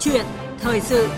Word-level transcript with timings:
chuyện 0.00 0.24
thời 0.58 0.80
sự 0.80 1.08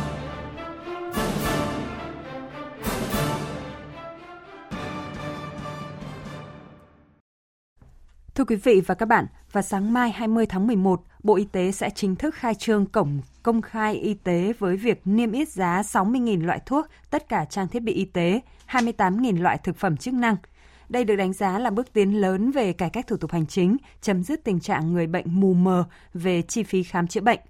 Thưa 8.35 8.45
quý 8.45 8.57
vị 8.57 8.83
và 8.87 8.95
các 8.95 9.07
bạn, 9.07 9.27
vào 9.53 9.63
sáng 9.63 9.93
mai 9.93 10.11
20 10.11 10.47
tháng 10.47 10.67
11, 10.67 11.03
Bộ 11.23 11.37
Y 11.37 11.45
tế 11.45 11.73
sẽ 11.73 11.91
chính 11.91 12.17
thức 12.17 12.35
khai 12.35 12.55
trương 12.55 12.87
cổng 12.87 13.21
công 13.43 13.63
khai 13.63 13.95
y 13.95 14.15
tế 14.15 14.53
với 14.59 14.77
việc 14.77 15.01
niêm 15.05 15.33
yết 15.33 15.49
giá 15.49 15.83
60.000 15.83 16.47
loại 16.47 16.61
thuốc, 16.67 16.87
tất 17.11 17.29
cả 17.29 17.45
trang 17.45 17.69
thiết 17.69 17.83
bị 17.83 17.93
y 17.93 18.05
tế, 18.05 18.41
28.000 18.69 19.43
loại 19.43 19.59
thực 19.65 19.77
phẩm 19.77 19.97
chức 19.97 20.15
năng. 20.15 20.37
Đây 20.89 21.05
được 21.05 21.17
đánh 21.17 21.33
giá 21.33 21.59
là 21.59 21.71
bước 21.71 21.93
tiến 21.93 22.21
lớn 22.21 22.51
về 22.51 22.73
cải 22.73 22.91
cách 22.91 23.07
thủ 23.07 23.17
tục 23.17 23.33
hành 23.33 23.47
chính, 23.47 23.77
chấm 24.01 24.23
dứt 24.23 24.45
tình 24.45 24.61
trạng 24.61 24.93
người 24.93 25.07
bệnh 25.07 25.41
mù 25.41 25.55
mờ 25.55 25.85
về 26.15 26.43
chi 26.43 26.63
phí 26.63 26.83
khám 26.83 27.07
chữa 27.07 27.21
bệnh. 27.21 27.41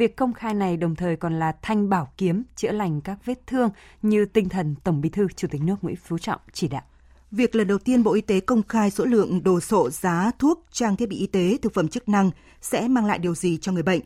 Việc 0.00 0.16
công 0.16 0.32
khai 0.32 0.54
này 0.54 0.76
đồng 0.76 0.96
thời 0.96 1.16
còn 1.16 1.38
là 1.38 1.52
thanh 1.62 1.88
bảo 1.88 2.12
kiếm 2.16 2.42
chữa 2.56 2.72
lành 2.72 3.00
các 3.00 3.18
vết 3.24 3.46
thương 3.46 3.70
như 4.02 4.24
tinh 4.24 4.48
thần 4.48 4.74
Tổng 4.84 5.00
Bí 5.00 5.08
thư 5.08 5.26
Chủ 5.36 5.48
tịch 5.48 5.62
nước 5.62 5.74
Nguyễn 5.82 5.96
Phú 5.96 6.18
Trọng 6.18 6.40
chỉ 6.52 6.68
đạo. 6.68 6.82
Việc 7.30 7.54
lần 7.54 7.66
đầu 7.66 7.78
tiên 7.78 8.02
Bộ 8.02 8.14
Y 8.14 8.20
tế 8.20 8.40
công 8.40 8.62
khai 8.62 8.90
số 8.90 9.04
lượng 9.04 9.42
đồ 9.42 9.60
sộ 9.60 9.90
giá 9.90 10.30
thuốc, 10.38 10.66
trang 10.72 10.96
thiết 10.96 11.08
bị 11.08 11.16
y 11.16 11.26
tế, 11.26 11.56
thực 11.62 11.74
phẩm 11.74 11.88
chức 11.88 12.08
năng 12.08 12.30
sẽ 12.60 12.88
mang 12.88 13.06
lại 13.06 13.18
điều 13.18 13.34
gì 13.34 13.58
cho 13.60 13.72
người 13.72 13.82
bệnh? 13.82 14.00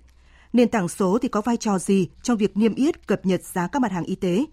Nền 0.52 0.69
tảng 0.69 0.88
số 0.88 1.19
thì 1.23 1.29
có 1.29 1.41
vai 1.41 1.57
trò 1.57 1.79
gì 1.79 2.09
trong 2.23 2.37
việc 2.37 2.57
niêm 2.57 2.74
yết 2.74 3.07
cập 3.07 3.27
nhật 3.27 3.45
giá 3.45 3.69
các 3.69 3.83
mặt 3.83 3.93
hàng 3.93 4.05
y 4.05 4.15
tế? 4.15 4.45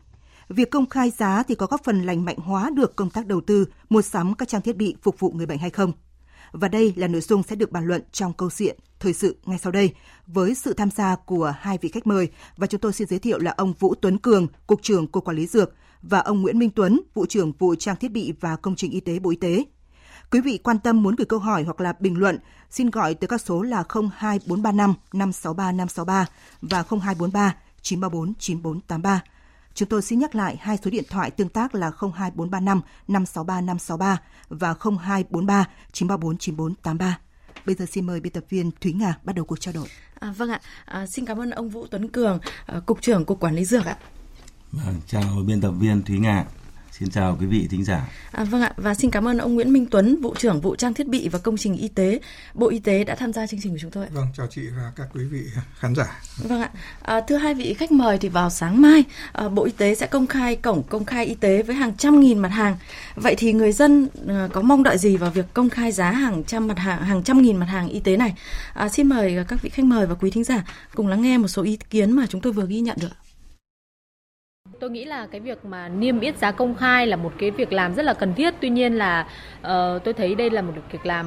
Việc 0.49 0.69
công 0.69 0.89
khai 0.89 1.09
giá 1.09 1.43
thì 1.43 1.55
có 1.55 1.65
góp 1.65 1.83
phần 1.83 2.01
lành 2.01 2.25
mạnh 2.25 2.37
hóa 2.37 2.69
được 2.75 2.95
công 2.95 3.09
tác 3.09 3.27
đầu 3.27 3.41
tư, 3.41 3.65
mua 3.89 4.01
sắm 4.01 4.35
các 4.35 4.47
trang 4.47 4.61
thiết 4.61 4.77
bị 4.77 4.95
phục 5.01 5.19
vụ 5.19 5.31
người 5.31 5.45
bệnh 5.45 5.59
hay 5.59 5.69
không? 5.69 5.91
Và 6.51 6.67
đây 6.67 6.93
là 6.95 7.07
nội 7.07 7.21
dung 7.21 7.43
sẽ 7.43 7.55
được 7.55 7.71
bàn 7.71 7.85
luận 7.85 8.01
trong 8.11 8.33
câu 8.33 8.49
chuyện 8.49 8.77
thời 9.01 9.13
sự 9.13 9.37
ngay 9.45 9.57
sau 9.57 9.71
đây 9.71 9.93
với 10.27 10.55
sự 10.55 10.73
tham 10.73 10.91
gia 10.91 11.15
của 11.15 11.53
hai 11.59 11.77
vị 11.81 11.89
khách 11.89 12.07
mời 12.07 12.29
và 12.57 12.67
chúng 12.67 12.81
tôi 12.81 12.93
xin 12.93 13.07
giới 13.07 13.19
thiệu 13.19 13.39
là 13.39 13.53
ông 13.57 13.73
Vũ 13.73 13.95
Tuấn 14.01 14.17
Cường, 14.17 14.47
Cục 14.67 14.81
trưởng 14.81 15.07
Cục 15.07 15.25
Quản 15.25 15.37
lý 15.37 15.47
Dược 15.47 15.73
và 16.01 16.19
ông 16.19 16.41
Nguyễn 16.41 16.59
Minh 16.59 16.69
Tuấn, 16.75 17.01
Vụ 17.13 17.25
trưởng 17.25 17.51
Vụ 17.51 17.75
Trang 17.75 17.95
thiết 17.95 18.11
bị 18.11 18.33
và 18.39 18.55
Công 18.55 18.75
trình 18.75 18.91
Y 18.91 18.99
tế 18.99 19.19
Bộ 19.19 19.29
Y 19.29 19.35
tế. 19.35 19.63
Quý 20.31 20.41
vị 20.41 20.59
quan 20.63 20.79
tâm 20.79 21.03
muốn 21.03 21.15
gửi 21.15 21.25
câu 21.25 21.39
hỏi 21.39 21.63
hoặc 21.63 21.81
là 21.81 21.93
bình 21.99 22.19
luận, 22.19 22.39
xin 22.69 22.89
gọi 22.89 23.13
tới 23.13 23.27
các 23.27 23.41
số 23.41 23.61
là 23.61 23.83
02435 24.13 24.93
563 25.13 25.71
563 25.71 26.25
và 26.61 26.83
0243 26.89 27.55
934 27.81 28.33
9483. 28.39 29.23
Chúng 29.73 29.89
tôi 29.89 30.01
xin 30.01 30.19
nhắc 30.19 30.35
lại 30.35 30.57
hai 30.61 30.77
số 30.83 30.91
điện 30.91 31.03
thoại 31.09 31.31
tương 31.31 31.49
tác 31.49 31.75
là 31.75 31.91
02435 31.99 32.81
563 33.07 33.61
563 33.61 34.17
và 34.49 34.73
0243 34.73 35.65
934 35.91 36.37
9483. 36.37 37.19
Bây 37.65 37.75
giờ 37.75 37.85
xin 37.85 38.05
mời 38.05 38.19
biên 38.19 38.33
tập 38.33 38.43
viên 38.49 38.71
Thúy 38.81 38.93
Nga 38.93 39.17
bắt 39.23 39.35
đầu 39.35 39.45
cuộc 39.45 39.59
trao 39.59 39.73
đổi. 39.73 39.87
À, 40.19 40.33
vâng 40.37 40.49
ạ, 40.49 40.61
à, 40.85 41.05
xin 41.07 41.25
cảm 41.25 41.41
ơn 41.41 41.49
ông 41.49 41.69
Vũ 41.69 41.87
Tuấn 41.87 42.07
Cường, 42.07 42.39
à, 42.65 42.79
Cục 42.85 43.01
trưởng 43.01 43.25
Cục 43.25 43.39
Quản 43.39 43.55
lý 43.55 43.65
Dược 43.65 43.85
ạ. 43.85 43.97
Vâng, 44.71 44.95
chào 45.07 45.43
biên 45.47 45.61
tập 45.61 45.71
viên 45.71 46.03
Thúy 46.03 46.19
Nga. 46.19 46.45
Xin 46.99 47.09
chào 47.09 47.37
quý 47.39 47.45
vị 47.45 47.67
thính 47.69 47.83
giả. 47.83 48.07
À, 48.31 48.43
vâng 48.43 48.61
ạ, 48.61 48.73
và 48.77 48.93
xin 48.93 49.11
cảm 49.11 49.27
ơn 49.27 49.37
ông 49.37 49.55
Nguyễn 49.55 49.73
Minh 49.73 49.85
Tuấn, 49.91 50.21
vụ 50.21 50.35
trưởng 50.35 50.61
vụ 50.61 50.75
trang 50.75 50.93
thiết 50.93 51.07
bị 51.07 51.29
và 51.29 51.39
công 51.39 51.57
trình 51.57 51.77
y 51.77 51.87
tế, 51.87 52.19
Bộ 52.53 52.69
Y 52.69 52.79
tế 52.79 53.03
đã 53.03 53.15
tham 53.15 53.33
gia 53.33 53.47
chương 53.47 53.59
trình 53.63 53.71
của 53.71 53.77
chúng 53.81 53.91
tôi. 53.91 54.05
Vâng, 54.11 54.27
chào 54.37 54.47
chị 54.47 54.61
và 54.77 54.91
các 54.95 55.07
quý 55.13 55.23
vị 55.23 55.41
khán 55.79 55.95
giả. 55.95 56.21
Vâng 56.37 56.61
ạ, 56.61 56.69
à, 57.01 57.21
thưa 57.21 57.37
hai 57.37 57.53
vị 57.53 57.73
khách 57.73 57.91
mời 57.91 58.17
thì 58.17 58.29
vào 58.29 58.49
sáng 58.49 58.81
mai 58.81 59.03
à, 59.33 59.49
Bộ 59.49 59.63
Y 59.63 59.71
tế 59.71 59.95
sẽ 59.95 60.07
công 60.07 60.27
khai 60.27 60.55
cổng 60.55 60.83
công 60.83 61.05
khai 61.05 61.25
y 61.25 61.35
tế 61.35 61.63
với 61.63 61.75
hàng 61.75 61.97
trăm 61.97 62.19
nghìn 62.19 62.39
mặt 62.39 62.49
hàng. 62.49 62.77
Vậy 63.15 63.35
thì 63.37 63.53
người 63.53 63.71
dân 63.71 64.07
à, 64.27 64.47
có 64.53 64.61
mong 64.61 64.83
đợi 64.83 64.97
gì 64.97 65.17
vào 65.17 65.31
việc 65.31 65.45
công 65.53 65.69
khai 65.69 65.91
giá 65.91 66.11
hàng 66.11 66.43
trăm 66.43 66.67
mặt 66.67 66.77
hàng, 66.77 67.01
hàng 67.01 67.23
trăm 67.23 67.41
nghìn 67.41 67.57
mặt 67.57 67.65
hàng 67.65 67.89
y 67.89 67.99
tế 67.99 68.17
này? 68.17 68.35
À, 68.73 68.89
xin 68.89 69.07
mời 69.07 69.37
các 69.47 69.61
vị 69.61 69.69
khách 69.69 69.85
mời 69.85 70.05
và 70.05 70.15
quý 70.15 70.31
thính 70.31 70.43
giả 70.43 70.63
cùng 70.95 71.07
lắng 71.07 71.21
nghe 71.21 71.37
một 71.37 71.47
số 71.47 71.63
ý 71.63 71.77
kiến 71.89 72.11
mà 72.11 72.25
chúng 72.29 72.41
tôi 72.41 72.53
vừa 72.53 72.67
ghi 72.67 72.79
nhận 72.79 72.97
được. 73.01 73.11
Tôi 74.81 74.89
nghĩ 74.89 75.05
là 75.05 75.27
cái 75.31 75.41
việc 75.41 75.65
mà 75.65 75.89
niêm 75.89 76.19
yết 76.19 76.37
giá 76.37 76.51
công 76.51 76.75
khai 76.75 77.07
là 77.07 77.15
một 77.15 77.33
cái 77.37 77.51
việc 77.51 77.73
làm 77.73 77.93
rất 77.93 78.05
là 78.05 78.13
cần 78.13 78.33
thiết. 78.33 78.53
Tuy 78.59 78.69
nhiên 78.69 78.93
là 78.93 79.25
uh, 79.57 80.03
tôi 80.03 80.13
thấy 80.13 80.35
đây 80.35 80.49
là 80.49 80.61
một 80.61 80.73
việc 80.91 81.05
làm 81.05 81.25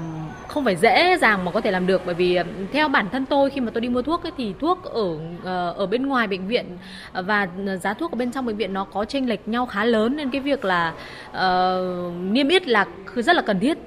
không 0.48 0.65
phải 0.65 0.76
dễ 0.76 1.19
dàng 1.20 1.44
mà 1.44 1.50
có 1.50 1.60
thể 1.60 1.70
làm 1.70 1.87
được 1.87 2.03
bởi 2.06 2.15
vì 2.15 2.41
uh, 2.41 2.47
theo 2.72 2.88
bản 2.88 3.09
thân 3.12 3.26
tôi 3.26 3.50
khi 3.50 3.60
mà 3.60 3.70
tôi 3.70 3.81
đi 3.81 3.88
mua 3.88 4.03
thuốc 4.03 4.22
ấy, 4.22 4.32
thì 4.37 4.54
thuốc 4.60 4.84
ở 4.84 5.10
uh, 5.10 5.76
ở 5.76 5.87
bên 5.87 6.06
ngoài 6.06 6.26
bệnh 6.26 6.47
viện 6.47 6.78
và 7.12 7.48
ờ, 7.66 7.76
giá 7.76 7.94
thuốc 7.94 8.12
ở 8.12 8.16
bên 8.16 8.32
trong 8.32 8.47
bệnh 8.47 8.56
viện 8.56 8.72
nó 8.72 8.84
có 8.84 9.04
chênh 9.04 9.28
lệch 9.28 9.48
nhau 9.48 9.66
khá 9.66 9.84
lớn 9.84 10.16
nên 10.16 10.31
cái 10.31 10.41
việc 10.41 10.65
là 10.65 10.92
uh, 11.31 12.15
niêm 12.21 12.48
yết 12.48 12.69
là 12.69 12.86
rất 13.16 13.36
là 13.36 13.42
cần 13.42 13.60
thiết. 13.60 13.78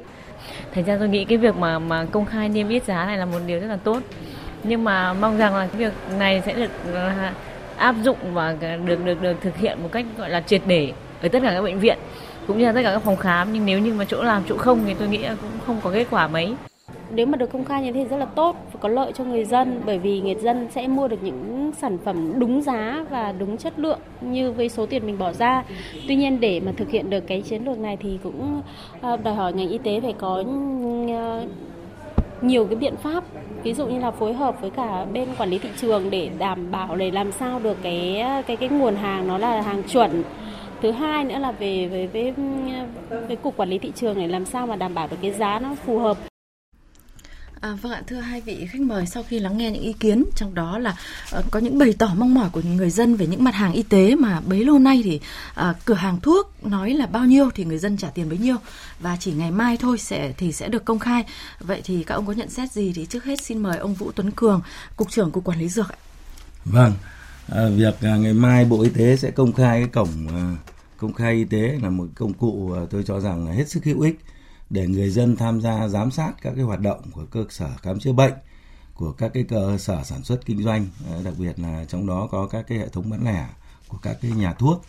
Thành 0.74 0.84
ra 0.84 0.98
tôi 1.00 1.10
nghĩ 1.10 1.26
cái 1.26 1.38
việc 1.38 1.56
mà 1.56 1.80
mà 1.80 2.06
công 2.12 2.26
khai 2.26 2.50
niêm 2.50 2.70
yết 2.70 2.84
giá 2.84 3.06
này 3.06 3.18
là 3.18 3.26
một 3.26 3.40
điều 3.48 3.60
rất 3.60 3.68
là 3.68 3.78
tốt. 3.78 4.00
Nhưng 4.64 4.84
mà 4.84 5.14
mong 5.14 5.38
rằng 5.38 5.56
là 5.56 5.68
cái 5.68 5.80
việc 5.80 5.94
này 6.20 6.42
sẽ 6.46 6.54
được 6.54 6.72
uh, 6.92 7.57
áp 7.78 7.96
dụng 8.04 8.18
và 8.34 8.56
được 8.86 9.06
được 9.06 9.22
được 9.22 9.38
thực 9.42 9.58
hiện 9.58 9.84
một 9.84 9.90
cách, 9.92 10.06
gọi 10.18 10.30
là, 10.30 10.42
triệt 10.42 10.62
để 10.68 10.92
ở 11.22 11.28
tất 11.28 11.40
cả 11.44 11.52
các 11.52 11.62
bệnh 11.62 11.80
viện, 11.80 11.98
cũng 12.48 12.58
như 12.58 12.66
là 12.66 12.72
tất 12.72 12.82
cả 12.84 12.92
các 12.94 13.00
phòng 13.00 13.18
khám 13.18 13.54
nhưng 13.54 13.66
nếu 13.66 13.80
như 13.80 13.94
mà 13.94 14.06
chỗ 14.06 14.24
làm, 14.24 14.44
chỗ 14.50 14.58
không 14.58 14.80
thì 14.86 14.94
tôi 14.94 15.08
nghĩ 15.08 15.18
là 15.18 15.36
cũng 15.42 15.52
không 15.66 15.80
có 15.84 15.92
kết 15.92 16.08
quả 16.12 16.28
mấy 16.28 16.54
nếu 17.12 17.26
mà 17.26 17.38
được 17.38 17.52
công 17.52 17.66
khai 17.66 17.84
như 17.84 17.92
thế 17.92 18.06
rất 18.06 18.18
là 18.18 18.26
tốt, 18.26 18.56
và 18.74 18.80
có 18.80 18.90
lợi 18.90 19.12
cho 19.16 19.24
người 19.24 19.46
dân, 19.46 19.82
bởi 19.86 20.00
vì 20.00 20.22
người 20.22 20.36
dân 20.36 20.68
sẽ 20.72 20.88
mua 20.88 21.08
được 21.08 21.24
những 21.24 21.72
sản 21.78 21.98
phẩm 22.06 22.40
đúng 22.40 22.62
giá 22.62 23.06
và 23.10 23.34
đúng 23.40 23.58
chất 23.58 23.80
lượng 23.80 24.00
như 24.22 24.52
với 24.52 24.70
số 24.70 24.86
tiền 24.86 25.06
mình 25.06 25.18
bỏ 25.18 25.34
ra. 25.34 25.64
Tuy 26.08 26.16
nhiên 26.16 26.40
để 26.40 26.60
mà 26.60 26.72
thực 26.78 26.90
hiện 26.90 27.10
được 27.10 27.28
cái 27.28 27.42
chiến 27.42 27.66
lược 27.66 27.80
này 27.80 27.98
thì 27.98 28.20
cũng 28.24 28.62
ờ, 29.02 29.18
đòi 29.18 29.34
hỏi 29.34 29.54
ngành 29.54 29.70
y 29.70 29.78
tế 29.78 30.00
phải 30.02 30.14
có 30.18 30.44
ờ, 31.10 31.46
nhiều 32.42 32.66
cái 32.66 32.76
biện 32.76 32.96
pháp 32.96 33.24
ví 33.64 33.74
dụ 33.74 33.88
như 33.88 34.00
là 34.00 34.12
phối 34.12 34.34
hợp 34.34 34.62
với 34.62 34.70
cả 34.70 35.06
bên 35.06 35.28
quản 35.38 35.50
lý 35.50 35.58
thị 35.58 35.70
trường 35.78 36.10
để 36.10 36.30
đảm 36.38 36.72
bảo, 36.72 36.96
để 36.96 37.12
làm 37.12 37.32
sao 37.32 37.60
được 37.60 37.78
cái 37.84 38.24
cái 38.48 38.58
cái 38.58 38.70
nguồn 38.70 38.96
hàng 38.96 39.28
nó 39.28 39.38
là 39.38 39.62
hàng 39.62 39.84
chuẩn. 39.84 40.24
Thứ 40.82 40.92
hai 40.92 41.24
nữa 41.24 41.40
là 41.40 41.52
về 41.52 41.88
với 41.88 42.08
với 42.08 42.34
với 43.28 43.36
cục 43.36 43.58
quản 43.58 43.70
lý 43.70 43.78
thị 43.78 43.92
trường 43.96 44.20
để 44.20 44.28
làm 44.28 44.46
sao 44.46 44.68
mà 44.68 44.76
đảm 44.76 44.94
bảo 44.94 45.08
được 45.08 45.18
cái 45.22 45.32
giá 45.32 45.60
nó 45.60 45.76
phù 45.86 46.00
hợp. 46.00 46.18
À, 47.62 47.78
vâng 47.82 47.92
ạ, 47.92 48.02
thưa 48.08 48.20
hai 48.20 48.42
vị 48.42 48.68
khách 48.72 48.82
mời, 48.82 49.06
sau 49.06 49.24
khi 49.24 49.40
lắng 49.40 49.58
nghe 49.58 49.72
những 49.72 49.82
ý 49.82 49.94
kiến, 49.94 50.24
trong 50.36 50.56
đó 50.56 50.78
là 50.78 50.98
uh, 51.38 51.46
có 51.52 51.60
những 51.60 51.78
bày 51.78 51.94
tỏ 52.00 52.12
mong 52.18 52.34
mỏi 52.34 52.50
của 52.50 52.62
người 52.62 52.90
dân 52.90 53.16
về 53.16 53.28
những 53.28 53.44
mặt 53.44 53.56
hàng 53.56 53.74
y 53.74 53.84
tế 53.84 54.16
mà 54.16 54.42
bấy 54.42 54.66
lâu 54.66 54.80
nay 54.80 55.02
thì 55.04 55.20
uh, 55.70 55.76
cửa 55.86 55.94
hàng 55.94 56.20
thuốc 56.20 56.66
nói 56.66 56.94
là 56.94 57.06
bao 57.06 57.26
nhiêu 57.26 57.50
thì 57.56 57.66
người 57.66 57.78
dân 57.78 57.98
trả 57.98 58.10
tiền 58.10 58.30
bấy 58.30 58.38
nhiêu 58.38 58.56
và 59.00 59.18
chỉ 59.20 59.32
ngày 59.32 59.52
mai 59.52 59.78
thôi 59.78 59.98
sẽ 59.98 60.34
thì 60.38 60.52
sẽ 60.52 60.68
được 60.68 60.86
công 60.86 61.00
khai. 61.00 61.26
Vậy 61.60 61.82
thì 61.84 62.04
các 62.04 62.16
ông 62.16 62.26
có 62.26 62.34
nhận 62.34 62.50
xét 62.50 62.72
gì 62.72 62.94
thì 62.96 63.06
trước 63.06 63.24
hết 63.24 63.42
xin 63.42 63.58
mời 63.58 63.78
ông 63.78 63.94
Vũ 63.94 64.12
Tuấn 64.12 64.32
Cường, 64.32 64.62
cục 64.96 65.12
trưởng 65.12 65.32
cục 65.32 65.44
quản 65.44 65.60
lý 65.60 65.70
dược 65.70 65.90
ạ. 65.90 65.98
Vâng, 66.66 66.94
à, 67.52 67.62
việc 67.76 68.02
à, 68.02 68.16
ngày 68.16 68.34
mai 68.34 68.66
Bộ 68.66 68.82
Y 68.82 68.90
tế 68.90 69.18
sẽ 69.18 69.32
công 69.32 69.54
khai 69.54 69.80
cái 69.80 69.90
cổng 69.90 70.28
à, 70.28 70.56
công 70.98 71.14
khai 71.14 71.34
y 71.34 71.44
tế 71.44 71.80
là 71.84 71.90
một 71.90 72.08
công 72.16 72.34
cụ 72.34 72.74
à, 72.76 72.82
tôi 72.90 73.04
cho 73.08 73.20
rằng 73.20 73.48
là 73.48 73.54
hết 73.54 73.70
sức 73.70 73.84
hữu 73.84 74.02
ích 74.02 74.20
để 74.70 74.88
người 74.88 75.10
dân 75.10 75.36
tham 75.36 75.62
gia 75.62 75.88
giám 75.88 76.12
sát 76.12 76.32
các 76.42 76.54
cái 76.56 76.64
hoạt 76.64 76.80
động 76.80 77.02
của 77.12 77.26
cơ 77.26 77.46
sở 77.50 77.70
khám 77.82 78.00
chữa 78.00 78.14
bệnh, 78.14 78.34
của 78.94 79.12
các 79.12 79.32
cái 79.34 79.44
cơ 79.44 79.78
sở 79.78 80.04
sản 80.04 80.24
xuất 80.24 80.46
kinh 80.46 80.64
doanh 80.64 80.88
ờ, 81.10 81.24
đặc 81.24 81.34
biệt 81.38 81.60
là 81.60 81.86
trong 81.88 82.08
đó 82.08 82.28
có 82.32 82.48
các 82.48 82.66
cái 82.68 82.78
hệ 82.78 82.90
thống 82.90 83.10
bán 83.10 83.26
lẻ 83.26 83.50
của 83.88 83.98
các 83.98 84.18
cái 84.22 84.32
nhà 84.32 84.54
thuốc. 84.54 84.86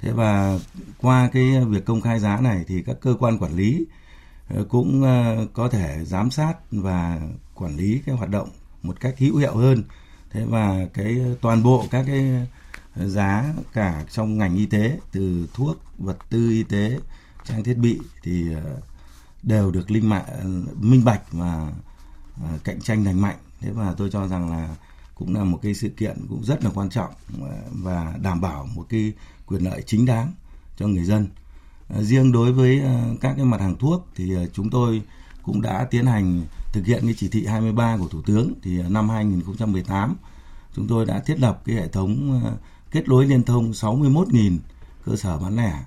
Thế 0.00 0.12
và 0.12 0.58
qua 1.00 1.30
cái 1.32 1.64
việc 1.64 1.84
công 1.84 2.00
khai 2.00 2.20
giá 2.20 2.40
này 2.40 2.64
thì 2.68 2.82
các 2.82 2.96
cơ 3.00 3.14
quan 3.18 3.38
quản 3.38 3.56
lý 3.56 3.86
ờ, 4.48 4.64
cũng 4.68 5.02
ờ, 5.02 5.46
có 5.52 5.68
thể 5.68 6.04
giám 6.04 6.30
sát 6.30 6.54
và 6.70 7.20
quản 7.54 7.76
lý 7.76 8.02
cái 8.06 8.14
hoạt 8.14 8.30
động 8.30 8.48
một 8.82 9.00
cách 9.00 9.14
hữu 9.18 9.36
hiệu 9.36 9.56
hơn. 9.56 9.82
Thế 10.30 10.44
và 10.44 10.86
cái 10.94 11.20
toàn 11.40 11.62
bộ 11.62 11.84
các 11.90 12.04
cái 12.06 12.46
giá 12.96 13.54
cả 13.72 14.04
trong 14.10 14.38
ngành 14.38 14.56
y 14.56 14.66
tế, 14.66 14.98
từ 15.12 15.48
thuốc, 15.54 15.76
vật 15.98 16.16
tư 16.30 16.50
y 16.50 16.62
tế, 16.62 16.98
trang 17.44 17.64
thiết 17.64 17.74
bị 17.74 17.98
thì 18.22 18.44
đều 19.42 19.70
được 19.70 19.90
linh 19.90 20.08
mạng 20.08 20.64
minh 20.80 21.04
bạch 21.04 21.32
và 21.32 21.72
à, 22.44 22.58
cạnh 22.64 22.80
tranh 22.80 23.04
lành 23.04 23.20
mạnh. 23.20 23.36
Thế 23.60 23.70
và 23.70 23.94
tôi 23.96 24.10
cho 24.10 24.28
rằng 24.28 24.50
là 24.50 24.76
cũng 25.14 25.34
là 25.34 25.44
một 25.44 25.58
cái 25.62 25.74
sự 25.74 25.88
kiện 25.88 26.26
cũng 26.28 26.44
rất 26.44 26.64
là 26.64 26.70
quan 26.74 26.90
trọng 26.90 27.10
à, 27.42 27.56
và 27.72 28.14
đảm 28.22 28.40
bảo 28.40 28.68
một 28.74 28.86
cái 28.88 29.12
quyền 29.46 29.62
lợi 29.62 29.82
chính 29.86 30.06
đáng 30.06 30.32
cho 30.76 30.86
người 30.86 31.04
dân. 31.04 31.28
À, 31.88 32.02
riêng 32.02 32.32
đối 32.32 32.52
với 32.52 32.82
các 33.20 33.34
cái 33.36 33.44
mặt 33.44 33.60
hàng 33.60 33.76
thuốc 33.78 34.08
thì 34.16 34.34
chúng 34.52 34.70
tôi 34.70 35.02
cũng 35.42 35.62
đã 35.62 35.86
tiến 35.90 36.06
hành 36.06 36.42
thực 36.72 36.86
hiện 36.86 37.00
cái 37.02 37.14
chỉ 37.16 37.28
thị 37.28 37.46
23 37.46 37.96
của 37.96 38.08
thủ 38.08 38.22
tướng. 38.22 38.52
Thì 38.62 38.82
năm 38.88 39.08
2018 39.08 40.16
chúng 40.74 40.88
tôi 40.88 41.06
đã 41.06 41.18
thiết 41.18 41.40
lập 41.40 41.62
cái 41.64 41.76
hệ 41.76 41.88
thống 41.88 42.42
kết 42.90 43.08
nối 43.08 43.26
liên 43.26 43.42
thông 43.42 43.70
61.000 43.70 44.58
cơ 45.04 45.16
sở 45.16 45.38
bán 45.38 45.56
lẻ 45.56 45.84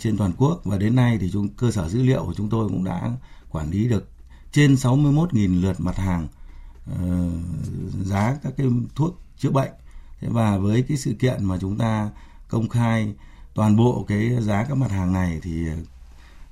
trên 0.00 0.16
toàn 0.16 0.32
quốc. 0.38 0.60
Và 0.64 0.78
đến 0.78 0.96
nay 0.96 1.18
thì 1.20 1.30
chúng 1.32 1.48
cơ 1.48 1.70
sở 1.70 1.88
dữ 1.88 2.02
liệu 2.02 2.24
của 2.24 2.34
chúng 2.34 2.50
tôi 2.50 2.68
cũng 2.68 2.84
đã 2.84 3.10
quản 3.50 3.70
lý 3.70 3.88
được 3.88 4.08
trên 4.52 4.74
61.000 4.74 5.60
lượt 5.60 5.80
mặt 5.80 5.96
hàng 5.96 6.28
uh, 6.92 7.32
giá 8.06 8.36
các 8.42 8.52
cái 8.56 8.66
thuốc 8.94 9.20
chữa 9.38 9.50
bệnh. 9.50 9.72
Thế 10.20 10.28
và 10.30 10.58
với 10.58 10.82
cái 10.82 10.96
sự 10.96 11.14
kiện 11.18 11.44
mà 11.44 11.58
chúng 11.60 11.78
ta 11.78 12.10
công 12.48 12.68
khai 12.68 13.14
toàn 13.54 13.76
bộ 13.76 14.04
cái 14.08 14.36
giá 14.40 14.64
các 14.64 14.74
mặt 14.74 14.90
hàng 14.90 15.12
này 15.12 15.40
thì 15.42 15.68
ờ, 15.68 15.74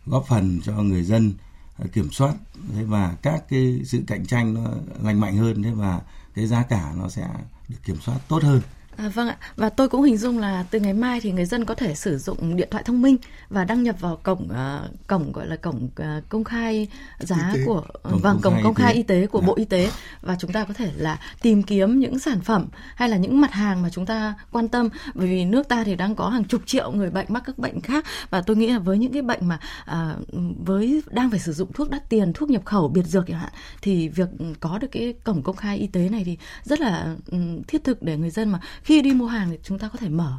góp 0.07 0.27
phần 0.29 0.61
cho 0.65 0.73
người 0.73 1.05
dân 1.05 1.33
ờ, 1.77 1.87
kiểm 1.93 2.11
soát. 2.11 2.35
Thế 2.75 2.85
và 2.85 3.17
các 3.23 3.49
cái 3.49 3.81
sự 3.85 4.03
cạnh 4.07 4.27
tranh 4.27 4.55
nó 4.55 4.71
lành 5.03 5.21
mạnh 5.21 5.37
hơn 5.37 5.63
thế 5.63 5.71
và 5.71 6.01
cái 6.35 6.47
giá 6.47 6.63
cả 6.63 6.93
nó 6.97 7.09
sẽ 7.09 7.29
được 7.69 7.77
kiểm 7.85 8.01
soát 8.01 8.19
tốt 8.29 8.43
hơn. 8.43 8.61
À, 9.01 9.09
vâng 9.09 9.29
ạ. 9.29 9.37
Và 9.57 9.69
tôi 9.69 9.89
cũng 9.89 10.03
hình 10.03 10.17
dung 10.17 10.39
là 10.39 10.65
từ 10.71 10.81
ngày 10.81 10.93
mai 10.93 11.21
thì 11.21 11.33
người 11.33 11.45
dân 11.45 11.65
có 11.65 11.75
thể 11.75 11.95
sử 11.95 12.19
dụng 12.19 12.57
điện 12.57 12.69
thoại 12.71 12.85
thông 12.85 13.03
minh 13.03 13.17
và 13.49 13.65
đăng 13.65 13.83
nhập 13.83 13.97
vào 14.01 14.17
cổng 14.17 14.45
uh, 14.45 15.07
cổng 15.07 15.33
gọi 15.33 15.47
là 15.47 15.57
cổng 15.57 15.85
uh, 15.85 16.29
công 16.29 16.45
khai 16.45 16.89
giá 17.19 17.55
của 17.67 17.85
cổng 18.03 18.21
vâng 18.23 18.39
cổng 18.43 18.55
công 18.63 18.75
khai 18.75 18.95
y 18.95 19.03
tế, 19.03 19.15
y 19.15 19.21
tế 19.21 19.27
của 19.27 19.41
Đã. 19.41 19.47
Bộ 19.47 19.55
Y 19.57 19.65
tế. 19.65 19.91
Và 20.21 20.37
chúng 20.39 20.53
ta 20.53 20.65
có 20.65 20.75
thể 20.75 20.91
là 20.97 21.19
tìm 21.43 21.63
kiếm 21.63 22.01
những 22.01 22.19
sản 22.19 22.41
phẩm 22.41 22.67
hay 22.95 23.09
là 23.09 23.17
những 23.17 23.41
mặt 23.41 23.53
hàng 23.53 23.83
mà 23.83 23.91
chúng 23.91 24.07
ta 24.07 24.35
quan 24.51 24.69
tâm. 24.69 24.89
Bởi 25.15 25.29
vì 25.29 25.45
nước 25.45 25.69
ta 25.69 25.85
thì 25.85 25.97
đang 25.97 26.15
có 26.15 26.29
hàng 26.29 26.45
chục 26.45 26.63
triệu 26.67 26.93
người 26.93 27.11
bệnh 27.11 27.27
mắc 27.29 27.43
các 27.47 27.59
bệnh 27.59 27.81
khác. 27.81 28.05
Và 28.31 28.43
tôi 28.43 28.57
nghĩ 28.57 28.67
là 28.67 28.79
với 28.79 28.99
những 28.99 29.13
cái 29.13 29.23
bệnh 29.23 29.49
mà 29.49 29.61
uh, 29.91 30.27
với 30.67 31.03
đang 31.11 31.31
phải 31.31 31.41
sử 31.41 31.53
dụng 31.53 31.73
thuốc 31.73 31.91
đắt 31.91 32.09
tiền 32.09 32.33
thuốc 32.33 32.51
nhập 32.51 32.65
khẩu 32.65 32.89
biệt 32.89 33.05
dược 33.07 33.27
chẳng 33.29 33.39
hạn 33.39 33.53
thì 33.83 34.09
việc 34.09 34.29
có 34.61 34.79
được 34.79 34.89
cái 34.93 35.15
cổng 35.25 35.43
công 35.43 35.57
khai 35.57 35.79
y 35.79 35.87
tế 35.87 36.09
này 36.09 36.25
thì 36.25 36.39
rất 36.65 36.81
là 36.81 37.15
um, 37.33 37.63
thiết 37.63 37.85
thực 37.85 38.03
để 38.03 38.17
người 38.17 38.31
dân 38.31 38.51
mà 38.51 38.61
khi 38.83 38.90
khi 38.91 39.03
đi 39.03 39.13
mua 39.13 39.27
hàng 39.27 39.51
thì 39.51 39.59
chúng 39.63 39.79
ta 39.79 39.89
có 39.89 39.99
thể 39.99 40.09
mở 40.09 40.33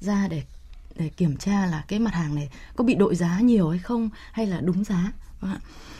ra 0.00 0.28
để 0.30 0.42
để 0.96 1.08
kiểm 1.08 1.36
tra 1.36 1.66
là 1.66 1.84
cái 1.88 1.98
mặt 1.98 2.14
hàng 2.14 2.34
này 2.34 2.48
có 2.76 2.84
bị 2.84 2.94
đội 2.94 3.14
giá 3.14 3.40
nhiều 3.40 3.68
hay 3.68 3.78
không 3.78 4.08
hay 4.32 4.46
là 4.46 4.60
đúng 4.60 4.84
giá 4.84 5.12
vâng 5.40 5.58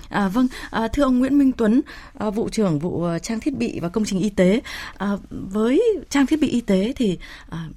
À, 0.09 0.29
vâng, 0.29 0.49
à, 0.71 0.89
thưa 0.89 1.03
ông 1.03 1.19
Nguyễn 1.19 1.39
Minh 1.39 1.53
Tuấn, 1.53 1.81
à, 2.19 2.31
vụ 2.31 2.49
trưởng 2.49 2.79
vụ 2.79 3.05
à, 3.05 3.19
trang 3.19 3.41
thiết 3.41 3.57
bị 3.57 3.81
và 3.81 3.89
công 3.89 4.05
trình 4.05 4.21
y 4.21 4.31
tế, 4.31 4.61
à, 4.99 5.09
với 5.31 5.83
trang 6.11 6.27
thiết 6.27 6.41
bị 6.41 6.49
y 6.49 6.61
tế 6.61 6.93
thì 6.97 7.19
à, 7.51 7.69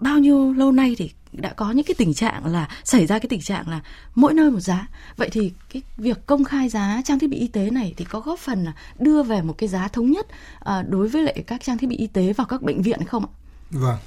bao 0.00 0.18
nhiêu 0.18 0.52
lâu 0.52 0.72
nay 0.72 0.94
thì 0.98 1.10
đã 1.32 1.52
có 1.52 1.70
những 1.70 1.84
cái 1.84 1.94
tình 1.98 2.14
trạng 2.14 2.46
là 2.46 2.68
xảy 2.84 3.06
ra 3.06 3.18
cái 3.18 3.28
tình 3.28 3.40
trạng 3.40 3.68
là 3.68 3.80
mỗi 4.14 4.34
nơi 4.34 4.50
một 4.50 4.60
giá. 4.60 4.88
Vậy 5.16 5.28
thì 5.32 5.52
cái 5.72 5.82
việc 5.96 6.26
công 6.26 6.44
khai 6.44 6.68
giá 6.68 7.02
trang 7.04 7.18
thiết 7.18 7.30
bị 7.30 7.36
y 7.36 7.46
tế 7.46 7.70
này 7.70 7.94
thì 7.96 8.04
có 8.04 8.20
góp 8.20 8.38
phần 8.38 8.64
là 8.64 8.72
đưa 8.98 9.22
về 9.22 9.42
một 9.42 9.54
cái 9.58 9.68
giá 9.68 9.88
thống 9.88 10.10
nhất 10.10 10.26
à, 10.60 10.82
đối 10.88 11.08
với 11.08 11.22
lại 11.22 11.44
các 11.46 11.64
trang 11.64 11.78
thiết 11.78 11.86
bị 11.86 11.96
y 11.96 12.06
tế 12.06 12.32
vào 12.32 12.46
các 12.46 12.62
bệnh 12.62 12.82
viện 12.82 13.04
không 13.04 13.24
ạ? 13.24 13.32
Vâng, 13.70 13.98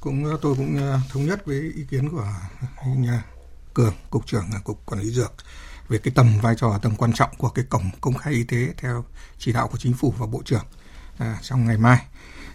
cũng 0.00 0.24
ờ, 0.24 0.38
tôi 0.42 0.54
cũng 0.56 0.76
ờ, 0.76 1.00
thống 1.08 1.26
nhất 1.26 1.46
với 1.46 1.72
ý 1.76 1.84
kiến 1.90 2.08
của 2.08 2.26
anh 2.76 3.06
ờ, 3.06 3.18
Cường, 3.74 3.94
cục 4.10 4.26
trưởng 4.26 4.44
cục 4.64 4.86
quản 4.86 5.00
lý 5.00 5.10
dược 5.10 5.32
về 5.88 5.98
cái 5.98 6.12
tầm 6.14 6.40
vai 6.42 6.54
trò 6.58 6.78
tầm 6.82 6.96
quan 6.96 7.12
trọng 7.12 7.30
của 7.38 7.48
cái 7.48 7.64
cổng 7.68 7.90
công 8.00 8.18
khai 8.18 8.32
y 8.32 8.44
tế 8.44 8.68
theo 8.76 9.04
chỉ 9.38 9.52
đạo 9.52 9.68
của 9.68 9.78
chính 9.78 9.92
phủ 9.92 10.14
và 10.18 10.26
bộ 10.26 10.42
trưởng 10.44 10.64
à, 11.18 11.38
trong 11.42 11.64
ngày 11.64 11.78
mai. 11.78 12.06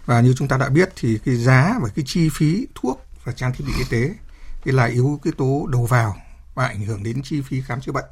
Và 0.06 0.20
như 0.20 0.34
chúng 0.36 0.48
ta 0.48 0.56
đã 0.56 0.68
biết 0.68 0.92
thì 0.96 1.18
cái 1.24 1.36
giá 1.36 1.74
và 1.82 1.88
cái 1.94 2.04
chi 2.08 2.28
phí 2.32 2.66
thuốc 2.74 3.06
và 3.24 3.32
trang 3.32 3.52
thiết 3.52 3.64
bị 3.66 3.72
y 3.78 3.84
tế 3.90 4.14
thì 4.62 4.72
là 4.72 4.84
yếu 4.84 5.20
cái 5.22 5.32
tố 5.36 5.66
đầu 5.72 5.86
vào 5.86 6.16
và 6.54 6.66
ảnh 6.66 6.84
hưởng 6.84 7.02
đến 7.02 7.22
chi 7.22 7.42
phí 7.42 7.60
khám 7.60 7.80
chữa 7.80 7.92
bệnh. 7.92 8.10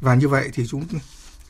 Và 0.00 0.14
như 0.14 0.28
vậy 0.28 0.50
thì 0.52 0.66
chúng 0.66 0.84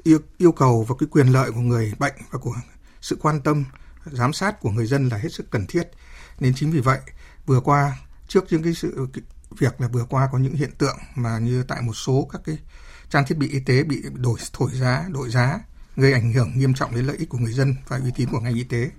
yêu, 0.03 0.19
yêu 0.39 0.53
cầu 0.53 0.85
và 0.89 0.95
cái 0.99 1.07
quyền 1.11 1.27
lợi 1.27 1.53
của 1.53 1.61
người 1.61 1.93
bệnh 1.99 2.15
và 2.31 2.39
của 2.39 2.55
sự 3.01 3.19
quan 3.23 3.41
tâm 3.41 3.65
giám 4.13 4.33
sát 4.33 4.61
của 4.61 4.71
người 4.71 4.87
dân 4.87 5.09
là 5.09 5.17
hết 5.17 5.29
sức 5.29 5.51
cần 5.51 5.67
thiết. 5.67 5.91
Nên 6.41 6.55
chính 6.55 6.71
vì 6.71 6.81
vậy, 6.81 7.01
vừa 7.47 7.61
qua, 7.61 7.97
trước 8.29 8.45
những 8.51 8.63
cái 8.63 8.75
sự 8.75 9.07
việc 9.59 9.81
là 9.81 9.89
vừa 9.89 10.05
qua 10.05 10.29
có 10.33 10.39
những 10.39 10.55
hiện 10.55 10.71
tượng 10.79 10.99
mà 11.15 11.39
như 11.39 11.63
tại 11.69 11.83
một 11.83 11.95
số 11.95 12.29
các 12.33 12.41
cái 12.45 12.59
trang 13.11 13.25
thiết 13.27 13.39
bị 13.39 13.49
y 13.49 13.61
tế 13.61 13.83
bị 13.83 14.03
đổi, 14.15 14.39
thổi 14.53 14.71
giá, 14.75 15.05
đội 15.11 15.31
giá, 15.31 15.61
gây 15.97 16.13
ảnh 16.13 16.33
hưởng 16.33 16.59
nghiêm 16.59 16.75
trọng 16.75 16.95
đến 16.95 17.07
lợi 17.07 17.17
ích 17.17 17.29
của 17.29 17.39
người 17.39 17.53
dân 17.53 17.75
và 17.89 17.97
uy 17.97 18.11
tín 18.17 18.29
của 18.33 18.41
ngành 18.41 18.55
y 18.55 18.65
tế, 18.65 18.91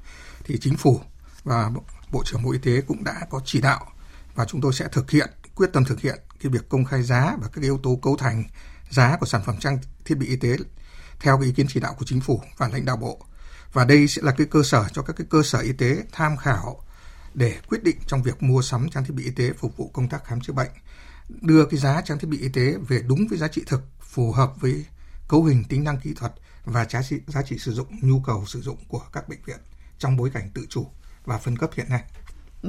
thì 0.43 0.57
chính 0.61 0.77
phủ 0.77 1.01
và 1.43 1.71
bộ 2.11 2.23
trưởng 2.25 2.43
bộ 2.43 2.51
y 2.51 2.59
tế 2.59 2.81
cũng 2.81 3.03
đã 3.03 3.27
có 3.29 3.41
chỉ 3.45 3.61
đạo 3.61 3.91
và 4.35 4.45
chúng 4.45 4.61
tôi 4.61 4.73
sẽ 4.73 4.87
thực 4.91 5.11
hiện, 5.11 5.29
quyết 5.55 5.69
tâm 5.73 5.85
thực 5.85 5.99
hiện 5.99 6.19
cái 6.41 6.51
việc 6.51 6.69
công 6.69 6.85
khai 6.85 7.03
giá 7.03 7.35
và 7.41 7.47
các 7.53 7.61
yếu 7.61 7.77
tố 7.83 7.99
cấu 8.01 8.17
thành 8.17 8.43
giá 8.89 9.17
của 9.19 9.25
sản 9.25 9.41
phẩm 9.45 9.55
trang 9.59 9.79
thiết 10.05 10.15
bị 10.15 10.27
y 10.27 10.35
tế 10.35 10.57
theo 11.19 11.37
cái 11.37 11.45
ý 11.45 11.51
kiến 11.51 11.65
chỉ 11.69 11.79
đạo 11.79 11.95
của 11.99 12.05
chính 12.05 12.21
phủ 12.21 12.41
và 12.57 12.67
lãnh 12.67 12.85
đạo 12.85 12.97
bộ 12.97 13.25
và 13.73 13.85
đây 13.85 14.07
sẽ 14.07 14.21
là 14.21 14.31
cái 14.31 14.47
cơ 14.51 14.63
sở 14.63 14.85
cho 14.93 15.01
các 15.01 15.15
cái 15.15 15.27
cơ 15.29 15.43
sở 15.43 15.59
y 15.59 15.73
tế 15.73 16.03
tham 16.11 16.37
khảo 16.37 16.83
để 17.33 17.57
quyết 17.67 17.83
định 17.83 17.97
trong 18.07 18.23
việc 18.23 18.43
mua 18.43 18.61
sắm 18.61 18.89
trang 18.89 19.05
thiết 19.05 19.13
bị 19.13 19.23
y 19.23 19.31
tế 19.31 19.53
phục 19.53 19.77
vụ 19.77 19.89
công 19.93 20.09
tác 20.09 20.25
khám 20.25 20.41
chữa 20.41 20.53
bệnh 20.53 20.71
đưa 21.29 21.65
cái 21.65 21.79
giá 21.79 22.01
trang 22.01 22.19
thiết 22.19 22.27
bị 22.27 22.39
y 22.39 22.49
tế 22.49 22.75
về 22.87 23.01
đúng 23.07 23.27
với 23.29 23.37
giá 23.37 23.47
trị 23.47 23.63
thực, 23.67 23.83
phù 23.99 24.31
hợp 24.31 24.53
với 24.59 24.85
cấu 25.27 25.43
hình, 25.43 25.63
tính 25.63 25.83
năng 25.83 25.99
kỹ 25.99 26.13
thuật 26.13 26.33
và 26.65 26.85
giá 26.85 27.01
trị 27.03 27.15
giá 27.27 27.41
trị 27.41 27.57
sử 27.57 27.73
dụng, 27.73 27.87
nhu 28.01 28.19
cầu 28.19 28.45
sử 28.45 28.61
dụng 28.61 28.77
của 28.87 29.01
các 29.13 29.29
bệnh 29.29 29.39
viện 29.45 29.57
trong 29.99 30.17
bối 30.17 30.29
cảnh 30.33 30.49
tự 30.53 30.65
chủ 30.69 30.87
và 31.25 31.37
phân 31.37 31.57
cấp 31.57 31.69
hiện 31.75 31.89
nay. 31.89 32.03